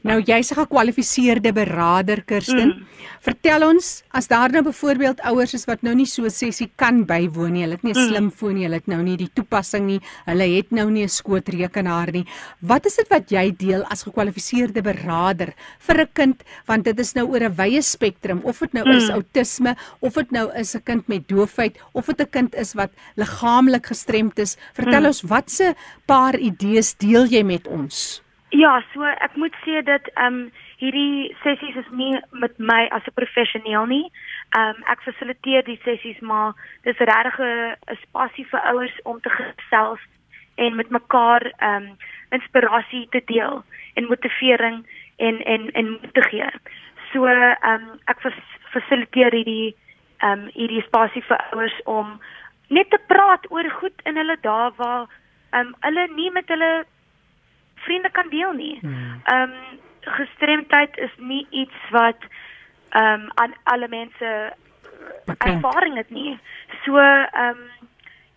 Nou 0.00 0.16
jy's 0.24 0.50
'n 0.50 0.56
gekwalifiseerde 0.56 1.52
beraader 1.52 2.22
Kirsten. 2.24 2.68
Mm. 2.68 2.86
Vertel 3.20 3.68
ons 3.68 4.02
as 4.08 4.28
daar 4.28 4.50
nou 4.50 4.62
byvoorbeeld 4.62 5.20
ouers 5.20 5.52
is 5.54 5.66
wat 5.66 5.82
nou 5.82 5.94
nie 5.94 6.06
so 6.06 6.24
'n 6.24 6.30
sessie 6.30 6.70
kan 6.76 7.04
bywoon 7.04 7.52
nie. 7.52 7.62
Hulle 7.62 7.76
het 7.76 7.82
nie 7.82 7.92
'n 7.92 7.98
mm. 7.98 8.08
slimfoon 8.08 8.54
nie, 8.54 8.64
hulle 8.64 8.80
het 8.80 8.86
nou 8.86 9.02
nie 9.02 9.16
die 9.16 9.30
toepassing 9.34 9.86
nie. 9.86 10.00
Hulle 10.24 10.56
het 10.56 10.70
nou 10.70 10.90
nie 10.90 11.04
'n 11.04 11.08
skootrekenaar 11.08 12.12
nie. 12.12 12.24
Wat 12.60 12.86
is 12.86 12.96
dit 12.96 13.08
wat 13.08 13.28
jy 13.30 13.52
deel 13.56 13.84
as 13.90 14.02
gekwalifiseerde 14.02 14.82
beraader 14.82 15.52
vir 15.78 16.00
'n 16.00 16.08
kind 16.14 16.42
want 16.66 16.84
dit 16.84 16.98
is 16.98 17.14
nou 17.14 17.26
oor 17.26 17.42
'n 17.44 17.54
wye 17.56 17.82
spektrum 17.82 18.40
of 18.44 18.58
dit 18.58 18.72
nou 18.72 18.84
mm. 18.84 18.96
is 18.96 19.10
outisme 19.10 19.76
of 20.00 20.14
dit 20.14 20.30
nou 20.30 20.50
is 20.56 20.74
'n 20.74 20.82
kind 20.82 21.08
met 21.08 21.28
doofheid 21.28 21.76
of 21.92 22.06
dit 22.06 22.20
'n 22.20 22.30
kind 22.30 22.54
is 22.54 22.72
wat 22.72 22.90
liggaamlik 23.16 23.86
gestremd 23.86 24.38
is. 24.38 24.56
Vertel 24.72 25.00
mm. 25.00 25.06
ons 25.06 25.22
watse 25.22 25.74
paar 26.06 26.38
idees 26.38 26.94
deel 26.96 27.26
jy 27.26 27.42
met 27.42 27.68
ons? 27.68 28.22
Ja, 28.50 28.82
so 28.92 29.06
ek 29.06 29.36
moet 29.38 29.54
sê 29.62 29.78
dat 29.86 30.08
ehm 30.18 30.26
um, 30.26 30.38
hierdie 30.80 31.30
sessies 31.42 31.76
is 31.76 31.90
nie 31.94 32.18
met 32.42 32.58
my 32.58 32.88
as 32.90 33.06
'n 33.06 33.14
professioneel 33.14 33.86
nie. 33.86 34.10
Ehm 34.58 34.74
um, 34.74 34.82
ek 34.90 35.02
fasiliteer 35.06 35.62
die 35.62 35.78
sessies 35.84 36.18
maar 36.20 36.54
dis 36.82 36.98
regtig 36.98 37.38
'n 37.38 37.96
spasie 38.02 38.46
vir 38.50 38.60
ouers 38.60 38.96
om 39.04 39.20
te 39.20 39.30
gesels 39.30 40.00
en 40.54 40.74
met 40.74 40.90
mekaar 40.90 41.52
ehm 41.58 41.74
um, 41.76 41.96
inspirasie 42.30 43.06
te 43.10 43.22
deel 43.24 43.62
en 43.94 44.10
motivering 44.10 44.86
en 45.16 45.44
en 45.44 45.70
en 45.70 45.98
te 46.12 46.22
gee. 46.22 46.50
So 47.12 47.26
ehm 47.26 47.56
um, 47.62 48.00
ek 48.04 48.18
fasiliteer 48.74 49.32
hierdie 49.32 49.76
ehm 50.18 50.32
um, 50.32 50.50
hierdie 50.54 50.82
spasie 50.82 51.22
vir 51.22 51.38
ouers 51.52 51.82
om 51.84 52.20
net 52.68 52.90
te 52.90 52.98
praat 53.06 53.50
oor 53.50 53.70
goed 53.70 54.02
in 54.04 54.16
hulle 54.16 54.36
dae 54.40 54.70
waar 54.76 55.06
ehm 55.50 55.66
um, 55.66 55.74
hulle 55.80 56.08
nie 56.16 56.30
met 56.30 56.48
hulle 56.48 56.84
vriende 57.86 58.10
kan 58.10 58.28
deel 58.28 58.52
nie. 58.52 58.78
Hmm. 58.80 59.20
Ehm 59.24 59.42
um, 59.42 59.78
gestremdheid 60.00 60.96
is 60.98 61.12
nie 61.16 61.46
iets 61.50 61.90
wat 61.90 62.18
ehm 62.90 63.20
um, 63.20 63.30
aan 63.34 63.54
alle 63.62 63.88
mense 63.88 64.52
ervaring 65.38 65.96
het 65.96 66.10
nie. 66.10 66.38
So 66.84 66.98
ehm 66.98 67.48
um, 67.48 67.88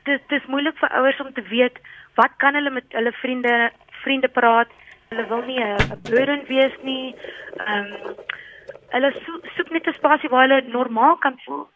dit 0.03 0.21
dis 0.27 0.45
moeilik 0.45 0.77
vir 0.77 0.89
ouers 0.89 1.19
om 1.19 1.33
te 1.33 1.41
weet 1.49 1.79
wat 2.19 2.31
kan 2.37 2.53
hulle 2.53 2.69
met 2.69 2.85
hulle 2.89 3.11
vriende 3.11 3.71
vriende 4.03 4.27
praat. 4.27 4.69
Hulle 5.09 5.27
wil 5.27 5.43
nie 5.45 5.63
'n 5.63 6.01
burden 6.09 6.45
wees 6.47 6.75
nie. 6.81 7.15
Ehm 7.65 7.93
um, 7.93 8.15
hulle 8.89 9.11
soek, 9.25 9.45
soek 9.55 9.69
net 9.69 9.87
'n 9.87 9.93
spasie 9.93 10.29
waar 10.29 10.47
hulle 10.47 10.61
normaal 10.67 11.15
kan 11.15 11.39
voel. 11.45 11.69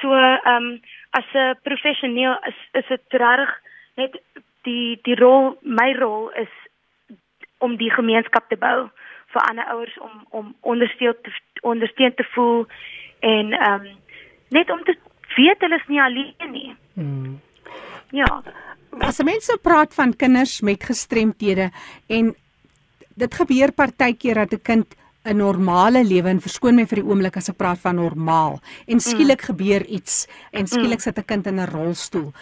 So 0.00 0.12
ehm 0.12 0.56
um, 0.56 0.80
as 1.10 1.28
'n 1.34 1.58
professioneel 1.62 2.36
is 2.50 2.58
is 2.72 2.86
dit 2.88 3.20
reg 3.22 3.60
net 3.96 4.20
die 4.62 4.98
die 5.02 5.14
rol 5.14 5.56
my 5.62 5.92
rol 5.98 6.30
is 6.30 6.54
om 7.64 7.76
die 7.80 7.90
gemeenskap 7.90 8.48
te 8.48 8.58
bou 8.60 8.88
vir 9.34 9.42
ander 9.48 9.70
ouers 9.74 9.96
om 10.06 10.14
om 10.40 10.54
ondersteun 10.60 11.16
te 11.22 11.32
ondersteun 11.62 12.14
te 12.14 12.26
voel 12.34 12.66
en 13.20 13.52
ehm 13.52 13.88
um, 13.88 13.92
net 14.54 14.70
om 14.70 14.82
te 14.86 14.94
weet 15.36 15.64
hulle 15.66 15.80
is 15.80 15.88
nie 15.90 16.00
alleen 16.02 16.50
nie. 16.52 16.74
Hmm. 16.94 17.40
Ja. 18.14 18.42
As 19.02 19.18
mense 19.26 19.56
praat 19.62 19.94
van 19.94 20.14
kinders 20.16 20.60
met 20.62 20.84
gestremthede 20.86 21.70
en 22.06 22.34
dit 23.18 23.40
gebeur 23.40 23.72
partykeer 23.72 24.44
dat 24.44 24.52
'n 24.52 24.62
kind 24.62 24.94
'n 25.24 25.36
normale 25.36 26.04
lewe 26.04 26.28
en 26.28 26.40
verskoon 26.40 26.76
my 26.76 26.86
vir 26.86 27.00
die 27.00 27.08
oomblik 27.08 27.36
as 27.36 27.48
ek 27.48 27.56
praat 27.56 27.80
van 27.80 27.96
normaal 27.96 28.60
en 28.86 29.00
skielik 29.00 29.40
mm. 29.40 29.46
gebeur 29.46 29.86
iets 29.86 30.28
en 30.52 30.66
skielik 30.66 31.00
mm. 31.00 31.06
sit 31.06 31.18
'n 31.18 31.24
kind 31.24 31.46
in 31.46 31.60
'n 31.60 31.70
rolstoel. 31.72 32.32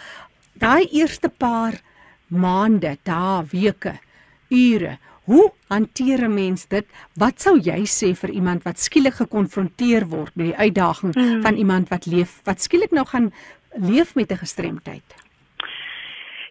Daai 0.53 0.85
eerste 0.91 1.29
paar 1.29 1.73
maande, 2.27 2.97
dae, 3.03 3.43
weke, 3.51 3.99
ure 4.49 4.97
Hoe 5.25 5.51
hanteer 5.67 6.19
'n 6.23 6.33
mens 6.33 6.67
dit? 6.67 6.85
Wat 7.15 7.41
sou 7.41 7.55
jy 7.57 7.81
sê 7.85 8.13
vir 8.21 8.29
iemand 8.29 8.63
wat 8.63 8.77
skielik 8.79 9.13
gekonfronteer 9.13 10.05
word 10.07 10.35
met 10.35 10.45
die 10.45 10.57
uitdaging 10.65 11.13
mm. 11.15 11.41
van 11.41 11.55
iemand 11.55 11.89
wat 11.89 12.05
leef 12.05 12.41
wat 12.43 12.61
skielik 12.61 12.91
nou 12.91 13.05
gaan 13.05 13.31
leef 13.71 14.15
met 14.15 14.31
'n 14.31 14.43
gestremdheid? 14.45 15.07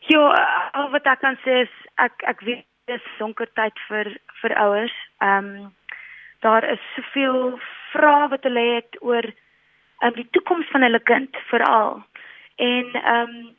Ja, 0.01 0.25
al 0.73 0.91
wat 0.91 1.07
ek 1.07 1.21
kan 1.21 1.37
sê 1.45 1.63
is 1.63 1.75
ek 1.97 2.13
ek 2.27 2.41
weet 2.41 2.65
dis 2.87 3.05
donker 3.19 3.49
tyd 3.55 3.79
vir 3.89 4.17
vir 4.41 4.55
ouers. 4.55 4.97
Ehm 5.19 5.45
um, 5.45 5.75
daar 6.41 6.65
is 6.65 6.81
soveel 6.97 7.61
vrae 7.93 8.29
wat 8.29 8.43
hulle 8.43 8.65
het 8.75 8.97
oor 9.01 9.25
um, 10.03 10.15
die 10.15 10.29
toekoms 10.31 10.69
van 10.71 10.83
hulle 10.83 11.01
kind 11.01 11.37
veral. 11.51 12.03
En 12.57 12.87
ehm 12.95 13.29
um, 13.29 13.57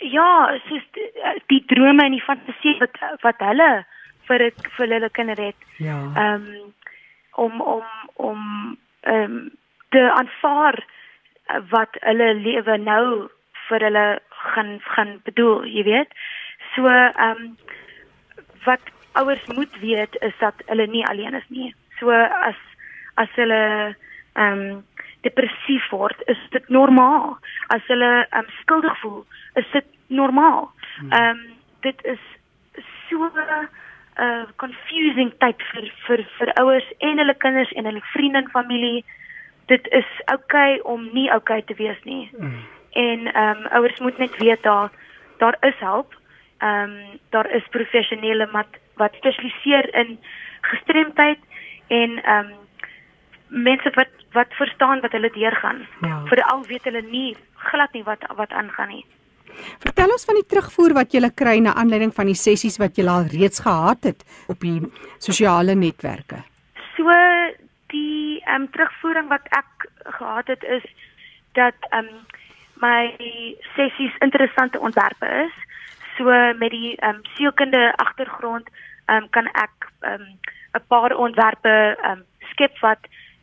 ja, 0.00 0.58
soos 0.68 0.84
die, 0.96 1.10
die 1.46 1.64
drome 1.66 2.04
en 2.04 2.12
die 2.16 2.28
fantasie 2.28 2.76
wat 2.78 2.96
wat 3.22 3.38
hulle 3.38 3.86
vir 4.30 4.46
het, 4.48 4.68
vir 4.76 4.94
hulle 4.94 5.10
kinders 5.18 5.50
het. 5.50 5.68
Ja. 5.82 5.98
Ehm 6.14 6.46
um, 6.46 6.72
om 7.40 7.60
om 7.60 7.84
om 8.14 8.40
ehm 9.00 9.22
um, 9.22 9.50
te 9.90 10.02
aanvaar 10.12 10.78
wat 11.70 11.96
hulle 12.06 12.34
lewe 12.34 12.76
nou 12.78 13.28
vir 13.68 13.86
hulle 13.86 14.06
gaan 14.28 14.78
gaan 14.94 15.20
bedoel, 15.24 15.64
jy 15.66 15.84
weet. 15.88 16.14
So 16.74 16.86
ehm 16.86 17.44
um, 17.44 17.56
wat 18.64 18.92
ouers 19.12 19.46
moet 19.46 19.80
weet 19.80 20.16
is 20.20 20.36
dat 20.38 20.62
hulle 20.66 20.86
nie 20.86 21.06
alleen 21.06 21.34
is 21.34 21.48
nie. 21.48 21.74
So 21.98 22.10
as 22.50 22.60
as 23.14 23.32
hulle 23.34 23.62
ehm 24.32 24.60
um, 24.60 24.84
depressief 25.20 25.90
word, 25.90 26.22
is 26.32 26.40
dit 26.50 26.68
normaal. 26.68 27.38
As 27.66 27.86
hulle 27.86 28.12
ehm 28.28 28.44
um, 28.44 28.52
skuldig 28.60 29.00
voel, 29.00 29.24
is 29.54 29.66
dit 29.72 29.86
normaal. 30.06 30.70
Hmm. 30.98 31.12
Ehm 31.12 31.28
um, 31.30 31.58
dit 31.80 32.04
is 32.04 32.22
so 33.08 33.30
uh, 34.20 34.44
confusing 34.56 35.32
tyd 35.42 35.62
vir 35.72 35.88
vir 36.06 36.24
vir 36.38 36.52
ouers 36.60 36.86
en 36.98 37.22
hulle 37.22 37.36
kinders 37.44 37.72
en 37.72 37.88
hulle 37.88 38.02
vriende 38.12 38.42
en 38.42 38.52
familie. 38.54 39.04
Dit 39.72 39.88
is 39.96 40.08
oukei 40.26 40.78
okay 40.78 40.92
om 40.94 41.08
nie 41.12 41.28
oukei 41.30 41.60
okay 41.60 41.66
te 41.68 41.78
wees 41.82 42.00
nie. 42.04 42.30
Mm. 42.38 42.56
En 43.04 43.26
ehm 43.32 43.64
um, 43.64 43.66
ouers 43.80 43.98
moet 43.98 44.18
net 44.18 44.36
weet 44.36 44.62
daar 44.62 44.90
daar 45.38 45.56
is 45.60 45.78
hulp. 45.78 46.16
Ehm 46.58 46.96
um, 46.96 47.20
daar 47.30 47.50
is 47.50 47.68
professionele 47.76 48.48
wat 48.52 48.80
wat 48.96 49.14
spesialiseer 49.14 49.94
in 49.94 50.18
gestremdheid 50.60 51.38
en 51.88 52.18
ehm 52.24 52.50
um, 52.50 52.58
mense 53.50 53.90
wat 53.94 54.12
wat 54.32 54.52
verstaan 54.54 55.00
wat 55.00 55.12
hulle 55.12 55.30
deurgaan. 55.30 55.86
Ja. 56.00 56.22
Veral 56.24 56.66
weet 56.66 56.84
hulle 56.84 57.02
nie 57.02 57.36
glad 57.54 57.92
nie 57.92 58.04
wat 58.04 58.26
wat 58.36 58.50
aangaan 58.50 58.88
nie. 58.88 59.04
Vertel 59.82 60.12
ons 60.14 60.24
van 60.24 60.38
die 60.38 60.46
terugvoer 60.46 60.94
wat 60.96 61.14
jy 61.14 61.30
kry 61.34 61.58
na 61.58 61.74
aanleiding 61.74 62.12
van 62.14 62.26
die 62.30 62.38
sessies 62.38 62.78
wat 62.78 62.98
jy 62.98 63.06
al 63.08 63.28
reeds 63.32 63.62
gehad 63.64 64.04
het 64.04 64.24
op 64.48 64.60
die 64.60 64.80
sosiale 65.18 65.74
netwerke. 65.74 66.42
So 66.96 67.08
die 67.92 68.40
ehm 68.46 68.62
um, 68.62 68.70
terugvoering 68.70 69.28
wat 69.28 69.46
ek 69.50 69.88
gehad 70.18 70.46
het 70.46 70.62
is 70.64 70.84
dat 71.58 71.74
ehm 71.90 72.06
um, 72.06 72.26
my 72.80 73.12
sessies 73.76 74.14
interessante 74.24 74.80
ontwerpe 74.80 75.26
is. 75.46 75.54
So 76.16 76.24
met 76.58 76.70
die 76.70 76.96
ehm 76.96 77.16
um, 77.16 77.20
sielkunde 77.36 77.92
agtergrond 77.96 78.68
ehm 79.06 79.22
um, 79.22 79.30
kan 79.30 79.46
ek 79.46 79.90
ehm 80.00 80.20
um, 80.20 80.38
'n 80.78 80.86
paar 80.88 81.16
ontwerpe 81.16 81.96
ehm 82.02 82.10
um, 82.10 82.24
skep 82.52 82.78
wat 82.80 83.02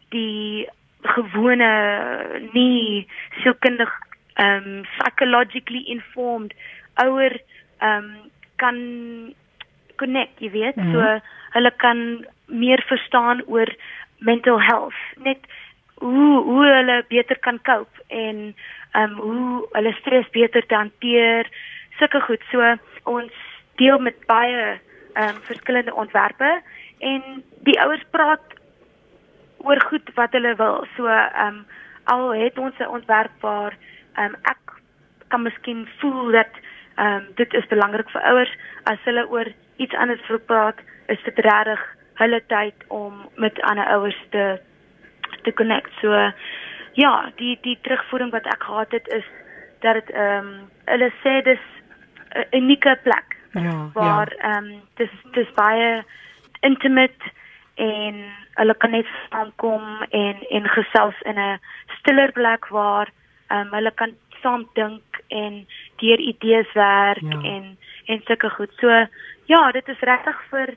die 0.09 0.67
gewone 1.01 1.71
nie 2.53 3.07
sielkundige 3.43 4.06
um 4.37 4.85
psychologically 4.97 5.83
informed 5.87 6.53
ouer 6.95 7.33
um 7.81 8.31
kan 8.55 8.77
connect, 9.97 10.39
jy 10.39 10.51
weet. 10.51 10.75
Mm 10.75 10.83
-hmm. 10.83 10.93
So 10.93 11.19
hulle 11.51 11.71
kan 11.77 12.25
meer 12.45 12.83
verstaan 12.87 13.43
oor 13.45 13.75
mental 14.17 14.61
health. 14.61 14.99
Net 15.15 15.39
hoe 15.93 16.43
hoe 16.43 16.65
hulle 16.65 17.05
beter 17.07 17.39
kan 17.39 17.61
cope 17.61 18.03
en 18.07 18.55
um, 18.93 19.13
hoe 19.13 19.67
hulle 19.71 19.93
stres 19.93 20.29
beter 20.29 20.65
te 20.65 20.75
hanteer. 20.75 21.49
Sulke 21.97 22.21
goed. 22.21 22.43
So 22.51 22.75
ons 23.03 23.33
deel 23.75 23.99
met 23.99 24.25
baie 24.25 24.79
um, 25.13 25.41
verskillende 25.49 25.93
ontwerpe 25.93 26.61
en 26.99 27.43
die 27.65 27.79
ouers 27.81 28.03
praat 28.11 28.55
oor 29.57 29.81
goed 29.89 30.13
wat 30.13 30.31
hulle 30.31 30.55
wil. 30.55 30.85
So 30.95 31.07
um, 31.45 31.65
al 32.03 32.33
het 32.33 32.57
ons 32.57 32.77
'n 32.79 32.93
ontwerp 32.97 33.31
waar 33.41 33.73
um, 34.17 34.35
ek 34.41 34.57
kan 35.27 35.43
miskien 35.43 35.87
voel 35.99 36.31
dat 36.31 36.51
ehm 36.97 37.15
um, 37.15 37.25
dit 37.35 37.53
is 37.53 37.67
belangrik 37.69 38.09
vir 38.09 38.21
ouers 38.21 38.53
as 38.83 39.01
hulle 39.05 39.27
oor 39.29 39.47
iets 39.77 39.95
anders 39.95 40.27
wil 40.27 40.39
praat, 40.39 40.79
is 41.07 41.21
dit 41.23 41.39
regtig 41.45 41.81
hulle 42.17 42.41
tyd 42.49 42.85
om 42.87 43.27
met 43.35 43.61
ander 43.61 43.85
ouers 43.85 44.17
te 44.29 44.45
te 45.43 45.53
connect. 45.53 45.91
So 46.01 46.31
ja, 46.93 47.29
die 47.35 47.57
die 47.61 47.77
terugvoering 47.81 48.31
wat 48.31 48.45
ek 48.45 48.63
gehad 48.63 48.91
het 48.91 49.07
is 49.07 49.27
dat 49.85 49.93
dit 50.01 50.09
ehm 50.15 50.47
um, 50.47 50.69
hulle 50.85 51.11
sê 51.23 51.41
dis 51.43 51.63
'n 52.33 52.57
unieke 52.57 52.97
plek. 53.03 53.35
Ja, 53.51 53.89
waar 53.93 54.31
ehm 54.37 54.49
ja. 54.51 54.57
um, 54.57 54.81
dis 54.95 55.13
dis 55.31 55.53
baie 55.53 56.03
intimate 56.61 57.33
en 57.75 58.25
hulle 58.55 58.75
kan 58.77 58.91
net 58.91 59.07
aankom 59.29 60.01
en 60.09 60.35
en 60.49 60.69
gesels 60.69 61.21
in 61.21 61.39
'n 61.39 61.59
stiller 61.99 62.31
plek 62.31 62.67
waar 62.67 63.07
ehm 63.07 63.16
um, 63.49 63.71
hulle 63.71 63.91
kan 63.91 64.15
saam 64.41 64.67
dink 64.73 65.21
en 65.27 65.65
deur 66.01 66.19
idees 66.19 66.73
werk 66.73 67.23
ja. 67.33 67.41
en 67.53 67.77
en 68.07 68.21
sulke 68.25 68.49
goed. 68.49 68.71
So 68.79 68.87
ja, 69.45 69.71
dit 69.71 69.87
is 69.87 69.99
regtig 69.99 70.37
vir 70.51 70.75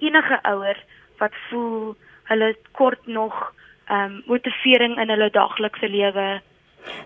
enige 0.00 0.40
ouer 0.42 0.80
wat 1.18 1.36
voel 1.50 1.94
hulle 2.30 2.54
kort 2.72 3.06
nog 3.06 3.52
ehm 3.86 4.04
um, 4.04 4.22
motivering 4.26 4.98
in 4.98 5.10
hulle 5.12 5.30
daaglikse 5.30 5.88
lewe. 5.88 6.40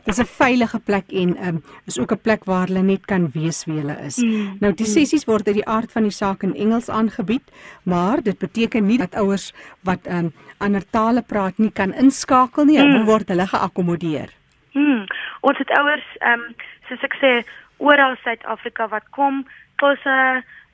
Dis 0.07 0.19
'n 0.21 0.25
veilige 0.25 0.79
plek 0.79 1.13
en 1.23 1.31
um, 1.47 1.63
is 1.87 1.99
ook 1.99 2.13
'n 2.13 2.21
plek 2.27 2.45
waar 2.45 2.67
hulle 2.67 2.83
net 2.83 3.05
kan 3.05 3.31
wees 3.35 3.65
wie 3.65 3.79
hulle 3.81 3.97
is. 4.07 4.17
Mm. 4.17 4.57
Nou 4.61 4.73
die 4.73 4.87
sessies 4.87 5.25
word 5.25 5.47
uit 5.47 5.59
die 5.61 5.69
aard 5.77 5.93
van 5.93 6.03
die 6.03 6.17
saak 6.21 6.43
in 6.43 6.55
Engels 6.55 6.89
aangebied, 6.89 7.47
maar 7.83 8.23
dit 8.23 8.39
beteken 8.39 8.87
nie 8.87 8.99
dat 8.99 9.15
ouers 9.15 9.53
wat 9.83 10.07
um, 10.07 10.33
ander 10.59 10.91
tale 10.91 11.23
praat 11.23 11.59
nie 11.59 11.71
kan 11.71 11.93
inskakel 11.93 12.65
nie, 12.65 12.79
mm. 12.79 13.05
word 13.05 13.29
hulle 13.29 13.47
geakkommodeer. 13.47 14.38
Mm. 14.79 15.05
Ons 15.41 15.59
het 15.59 15.71
ouers 15.79 16.09
ehm 16.19 16.45
um, 16.47 16.55
soos 16.89 17.05
ek 17.09 17.17
sê 17.23 17.33
oral 17.79 18.17
Suid-Afrika 18.23 18.89
wat 18.95 19.07
kom, 19.17 19.45
kosse 19.83 20.19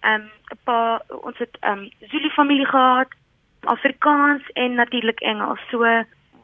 ehm 0.04 0.20
um, 0.20 0.24
'n 0.52 0.58
paar 0.64 1.00
ons 1.28 1.38
het 1.38 1.56
ehm 1.60 1.78
um, 1.78 2.08
Zulu 2.10 2.30
familie 2.30 2.66
gehad, 2.66 3.08
Afrikaans 3.76 4.42
en 4.52 4.74
natuurlik 4.74 5.20
Engels. 5.20 5.60
So 5.70 5.78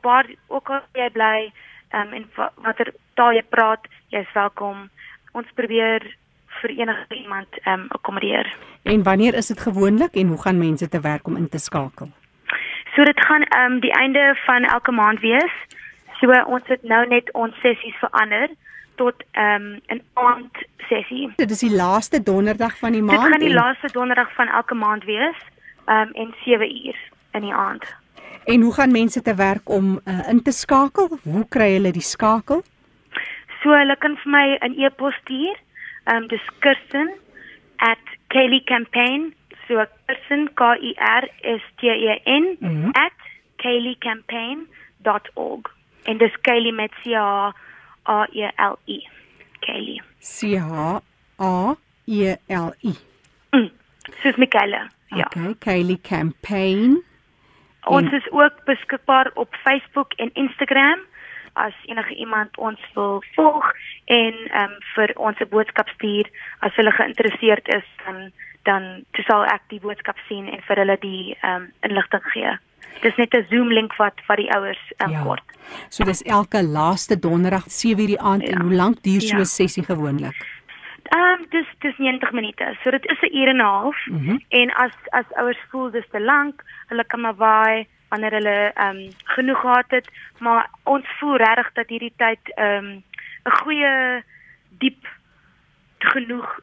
waar 0.01 0.27
ook 0.47 0.71
al 0.71 0.83
jy 0.93 1.11
bly, 1.11 1.53
ehm 1.91 2.07
um, 2.07 2.13
en 2.13 2.25
watter 2.65 2.95
taal 3.15 3.33
jy 3.33 3.43
praat, 3.43 3.89
jy's 4.09 4.33
welkom. 4.33 4.89
Ons 5.33 5.47
probeer 5.55 6.17
vir 6.61 6.71
enige 6.71 7.15
iemand 7.15 7.49
ehm 7.63 7.81
um, 7.81 7.87
akkommodeer. 7.89 8.57
En 8.83 9.03
wanneer 9.03 9.35
is 9.35 9.47
dit 9.47 9.61
gewoonlik 9.61 10.15
en 10.15 10.27
hoe 10.27 10.43
gaan 10.43 10.59
mense 10.59 10.89
te 10.89 11.01
werk 11.01 11.27
om 11.27 11.37
in 11.37 11.49
te 11.49 11.59
skakel? 11.59 12.09
So 12.95 13.05
dit 13.05 13.21
gaan 13.27 13.43
ehm 13.43 13.73
um, 13.73 13.81
die 13.81 13.93
einde 13.93 14.37
van 14.47 14.65
elke 14.65 14.93
maand 14.93 15.21
wees. 15.21 15.55
So 16.21 16.29
ons 16.47 16.67
het 16.69 16.83
nou 16.83 17.07
net 17.09 17.33
ons 17.33 17.55
sessies 17.65 17.97
verander 18.01 18.49
tot 19.01 19.17
ehm 19.33 19.63
um, 19.63 19.81
'n 19.97 20.03
aand 20.15 20.55
sessie. 20.89 21.33
Dit 21.37 21.51
is 21.51 21.59
die 21.59 21.75
laaste 21.75 22.23
donderdag 22.23 22.79
van 22.79 22.93
die 22.93 23.03
maand. 23.03 23.21
Dit 23.21 23.31
gaan 23.31 23.41
die 23.41 23.49
en... 23.49 23.55
laaste 23.55 23.93
donderdag 23.93 24.35
van 24.35 24.49
elke 24.49 24.75
maand 24.75 25.05
wees. 25.05 25.37
Ehm 25.87 26.01
um, 26.01 26.11
en 26.13 26.35
7 26.45 26.87
uur 26.87 26.97
in 27.33 27.41
die 27.41 27.55
aand. 27.55 27.97
En 28.45 28.61
hoe 28.61 28.75
gaan 28.75 28.91
mense 28.91 29.23
te 29.23 29.35
werk 29.35 29.69
om 29.69 30.01
uh, 30.05 30.29
in 30.29 30.43
te 30.43 30.51
skakel? 30.51 31.19
Hoe 31.23 31.49
kry 31.49 31.73
hulle 31.73 31.93
die 31.93 32.03
skakel? 32.03 32.63
So 33.63 33.71
hulle 33.71 33.97
kan 33.97 34.17
vir 34.17 34.31
my 34.31 34.59
'n 34.61 34.81
e-pos 34.85 35.15
stuur. 35.15 35.57
Ehm 36.05 36.17
um, 36.17 36.27
dis 36.29 36.49
kirsten@kayleecampaign. 36.59 39.35
So 39.67 39.85
kirsten 40.07 40.55
k 40.55 40.61
i 40.81 40.95
r 40.99 41.29
s 41.41 41.63
t 41.77 41.83
e 41.83 42.21
n 42.25 42.57
mm 42.61 42.69
-hmm. 42.69 42.91
@kayleecampaign.org. 43.57 45.80
En 46.05 46.19
dis 46.19 46.41
Kaylee 46.41 46.73
met 46.73 46.93
C 47.03 47.15
H 47.15 47.53
A 48.05 48.27
E 48.33 48.51
L 48.57 48.79
E. 48.87 48.99
Kaylee. 49.61 50.03
C 50.19 50.57
H 50.57 51.01
A 51.39 51.77
E 52.07 52.35
L 52.49 52.73
E. 52.81 52.93
Mm. 53.51 53.71
Soos 54.23 54.37
Michaela. 54.37 54.89
Ja. 55.07 55.27
Okay, 55.27 55.55
Kaylee 55.59 56.01
campaign. 56.01 57.03
Ons 57.85 58.13
is 58.13 58.31
ook 58.31 58.65
beskikbaar 58.65 59.31
op 59.35 59.55
Facebook 59.55 60.13
en 60.13 60.31
Instagram 60.35 60.99
as 61.53 61.75
enige 61.87 62.15
iemand 62.15 62.59
ons 62.59 62.81
wil 62.95 63.23
volg 63.35 63.73
en 64.05 64.35
ehm 64.51 64.63
um, 64.63 64.77
vir 64.95 65.13
ons 65.15 65.39
'n 65.39 65.49
boodskap 65.49 65.89
stuur 65.89 66.27
as 66.59 66.75
hulle 66.75 66.93
geïnteresseerd 66.93 67.69
is 67.69 67.87
dan 68.05 68.33
dan 68.63 69.05
sal 69.13 69.45
ek 69.45 69.63
die 69.69 69.81
boodskap 69.81 70.19
sien 70.29 70.49
en 70.49 70.63
vir 70.63 70.77
hulle 70.77 70.97
die 71.01 71.37
ehm 71.41 71.55
um, 71.55 71.73
inligting 71.81 72.25
gee. 72.33 72.59
Dis 73.01 73.17
net 73.17 73.35
'n 73.35 73.47
Zoom 73.51 73.73
link 73.73 73.97
wat 73.97 74.15
wat 74.27 74.37
die 74.37 74.51
ouers 74.55 74.93
um, 74.99 75.11
ja. 75.11 75.23
kort. 75.23 75.43
So 75.89 76.05
dis 76.05 76.23
elke 76.23 76.63
laaste 76.63 77.19
donderdag 77.19 77.65
7:00 77.69 78.07
die 78.07 78.21
aand 78.21 78.43
ja. 78.43 78.49
en 78.49 78.61
hoe 78.61 78.75
lank 78.75 79.03
duur 79.03 79.21
so 79.21 79.35
'n 79.35 79.39
ja. 79.39 79.45
sessie 79.45 79.85
gewoonlik? 79.85 80.37
Ehm 81.03 81.41
um, 81.41 81.47
dis 81.51 81.67
dis 81.79 81.97
90 81.99 82.33
minute. 82.33 82.77
So 82.83 82.91
dit 82.91 83.05
is 83.11 83.21
'n 83.21 83.37
uur 83.37 83.49
en 83.49 83.57
'n 83.57 83.61
half 83.61 84.07
mm 84.07 84.19
-hmm. 84.19 84.45
en 84.49 84.71
as 84.71 84.93
as 85.09 85.25
ouers 85.33 85.63
voel 85.71 85.91
dis 85.91 86.09
te 86.11 86.21
lank, 86.21 86.63
hulle 86.87 87.05
kan 87.05 87.21
maar 87.21 87.35
waai 87.35 87.87
wanneer 88.09 88.31
hulle 88.31 88.73
ehm 88.75 88.97
um, 88.97 89.09
genoeg 89.25 89.61
gehad 89.61 89.91
het, 89.91 90.09
maar 90.39 90.71
ons 90.83 91.07
voel 91.19 91.37
regtig 91.37 91.73
dat 91.73 91.89
hierdie 91.89 92.13
tyd 92.17 92.43
ehm 92.55 92.85
um, 92.85 93.05
'n 93.45 93.57
goeie 93.63 94.23
diep 94.79 95.07
genoeg 95.99 96.61